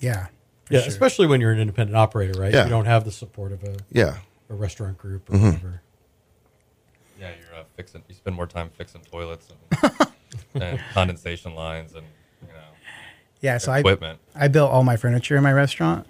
[0.00, 0.28] Yeah.
[0.70, 0.88] Yeah, sure.
[0.88, 2.52] especially when you're an independent operator, right?
[2.52, 2.64] Yeah.
[2.64, 4.18] You don't have the support of a, Yeah,
[4.50, 5.46] a restaurant group or Mm-hmm.
[5.46, 5.82] whatever.
[7.78, 8.02] Yeah, you're fixing.
[8.08, 9.48] You spend more time fixing toilets
[10.54, 12.06] and, and condensation lines and
[12.42, 12.60] you know
[13.40, 14.18] Yeah, so I equipment.
[14.34, 16.06] I built all my furniture in my restaurant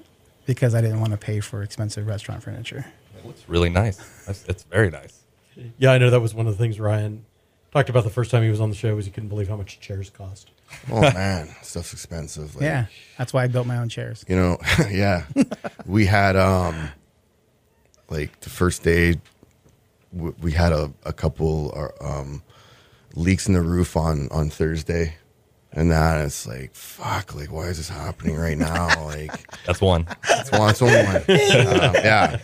[0.46, 2.86] because I didn't want to pay for expensive restaurant furniture.
[3.18, 3.96] it looks really nice.
[4.26, 5.20] That's, it's very nice.
[5.76, 7.24] Yeah, I know that was one of the things Ryan
[7.72, 9.56] talked about the first time he was on the show was he couldn't believe how
[9.56, 10.50] much chairs cost.
[10.90, 12.54] Oh man, stuff's expensive.
[12.54, 12.86] Like, Yeah,
[13.18, 14.24] that's why I built my own chairs.
[14.28, 14.58] You know,
[14.90, 15.24] yeah.
[15.84, 16.90] we had um
[18.08, 19.16] like the first day
[20.14, 22.42] w- we had a, a couple uh, um
[23.14, 25.14] leaks in the roof on on Thursday.
[25.70, 28.88] And that it's like fuck, like why is this happening right now?
[29.04, 30.06] Like That's one.
[30.30, 31.16] it's one, it's only one.
[31.16, 32.38] Um, yeah,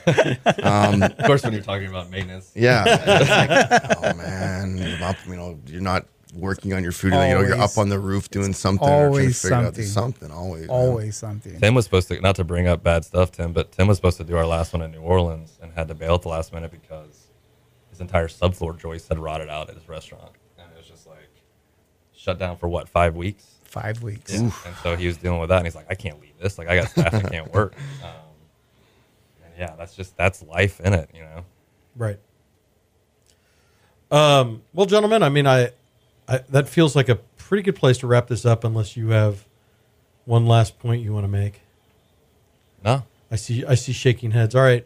[1.06, 2.84] of course, when you're talking about maintenance, yeah.
[2.86, 7.12] It's like, oh man, you're up, you know, you're not working on your food.
[7.14, 7.76] you know, you're Always.
[7.76, 8.86] up on the roof doing something.
[8.86, 9.84] or trying to always figure out something.
[9.86, 10.30] something.
[10.30, 10.70] Always, man.
[10.70, 11.60] Always something.
[11.60, 14.18] Tim was supposed to not to bring up bad stuff, Tim, but Tim was supposed
[14.18, 16.52] to do our last one in New Orleans and had to bail at the last
[16.52, 17.23] minute because
[17.94, 21.30] his entire subfloor joist had rotted out at his restaurant, and it was just like
[22.12, 23.46] shut down for what five weeks.
[23.62, 24.32] Five weeks.
[24.34, 26.58] And so he was dealing with that, and he's like, I can't leave this.
[26.58, 27.74] Like I got staff I can't work.
[28.02, 28.10] Um,
[29.44, 31.44] and yeah, that's just that's life in it, you know.
[31.96, 32.18] Right.
[34.10, 35.70] Um, well, gentlemen, I mean, I,
[36.28, 39.46] I that feels like a pretty good place to wrap this up, unless you have
[40.24, 41.60] one last point you want to make.
[42.84, 43.64] No, I see.
[43.64, 44.56] I see shaking heads.
[44.56, 44.84] All right,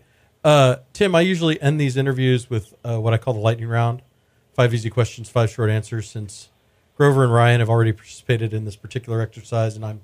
[0.49, 1.15] uh, Tim.
[1.15, 4.03] I usually end these interviews with uh, what I call the lightning round:
[4.55, 6.09] five easy questions, five short answers.
[6.09, 6.49] Since
[6.97, 10.01] Grover and Ryan have already participated in this particular exercise, and I'm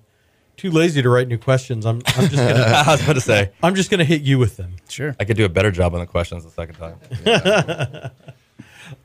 [0.59, 3.53] too lazy to write new questions, I'm I'm just gonna I was about to say
[3.63, 4.77] I'm just gonna hit you with them.
[4.89, 5.17] Sure.
[5.19, 8.11] I could do a better job on the questions the second time.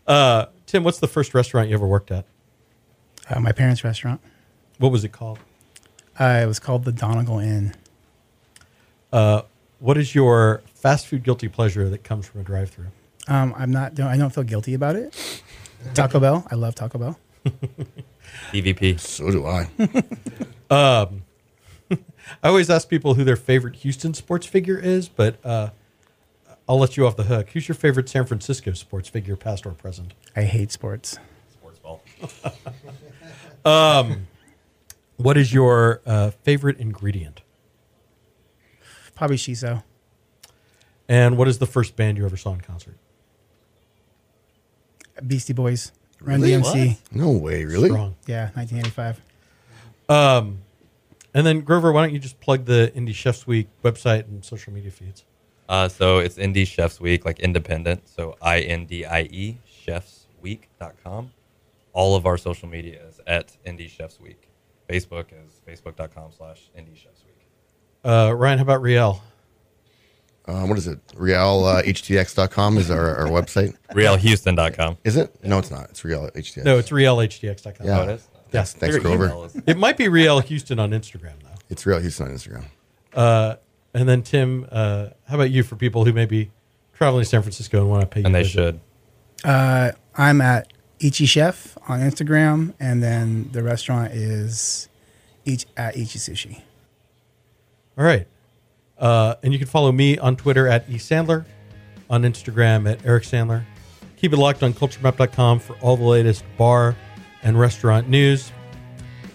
[0.05, 2.25] Uh, Tim, what's the first restaurant you ever worked at?
[3.29, 4.19] Uh, my parents' restaurant.
[4.77, 5.39] What was it called?
[6.19, 7.73] Uh, it was called the Donegal Inn.
[9.11, 9.43] Uh,
[9.79, 12.87] what is your fast food guilty pleasure that comes from a drive-through?
[13.27, 13.95] Um, I'm not.
[13.95, 15.15] Don't, I don't feel guilty about it.
[15.93, 16.45] Taco Bell.
[16.51, 17.19] I love Taco Bell.
[18.51, 18.99] EVP.
[18.99, 19.69] So do I.
[22.43, 25.69] I always ask people who their favorite Houston sports figure is, but uh,
[26.67, 27.49] I'll let you off the hook.
[27.51, 30.13] Who's your favorite San Francisco sports figure, past or present?
[30.35, 31.17] I hate sports.
[31.51, 32.01] Sports ball.
[35.17, 37.41] What is your uh, favorite ingredient?
[39.19, 39.83] Probably Shiso.
[41.09, 42.95] And what is the first band you ever saw in concert?
[45.27, 45.91] Beastie Boys.
[46.21, 46.53] Run Really?
[46.63, 46.97] DMC.
[47.11, 47.89] No way, really?
[47.89, 48.15] Strong.
[48.27, 49.21] Yeah, 1985.
[50.07, 50.59] Um,
[51.33, 54.71] And then Grover, why don't you just plug the Indie Chefs Week website and social
[54.71, 55.25] media feeds?
[55.67, 58.07] Uh, so it's Indie Chefs Week, like independent.
[58.07, 61.31] So I N D I E chefsweek.com.
[61.91, 64.49] All of our social media is at Indie Chefs Week.
[64.89, 67.28] Facebook is facebook.com slash Indie Chefs Week.
[68.03, 69.21] Uh, Ryan, how about Riel?
[70.45, 71.05] Uh, what is it?
[71.09, 73.75] RielHTX.com is our, our website.
[73.91, 74.97] RielHouston.com.
[75.03, 75.35] Is it?
[75.43, 75.89] No, it's not.
[75.91, 76.63] It's RealHTX.
[76.63, 77.85] No, it's rielhtx.com.
[77.85, 77.99] Yeah.
[77.99, 78.27] Oh, it is?
[78.49, 79.45] Thanks, thanks Your Grover.
[79.45, 81.49] is- It might be Riel Houston on Instagram, though.
[81.69, 83.57] It's Riel Houston on Instagram.
[83.93, 86.51] And then, Tim, uh, how about you for people who may be
[86.93, 88.53] traveling to San Francisco and want to pay you And they visit?
[88.53, 88.79] should.
[89.43, 94.89] Uh, I'm at Ichi Chef on Instagram, and then the restaurant is
[95.45, 96.61] each at Ichi Sushi.
[97.99, 98.25] All right.
[98.97, 101.45] Uh, and you can follow me on Twitter at eSandler,
[102.09, 103.63] on Instagram at Eric Sandler.
[104.17, 106.95] Keep it locked on culturemap.com for all the latest bar
[107.43, 108.51] and restaurant news.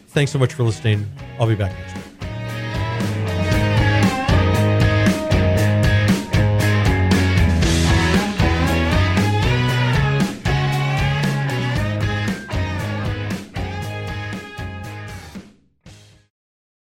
[0.08, 1.10] Thanks so much for listening.
[1.38, 2.13] I'll be back next week.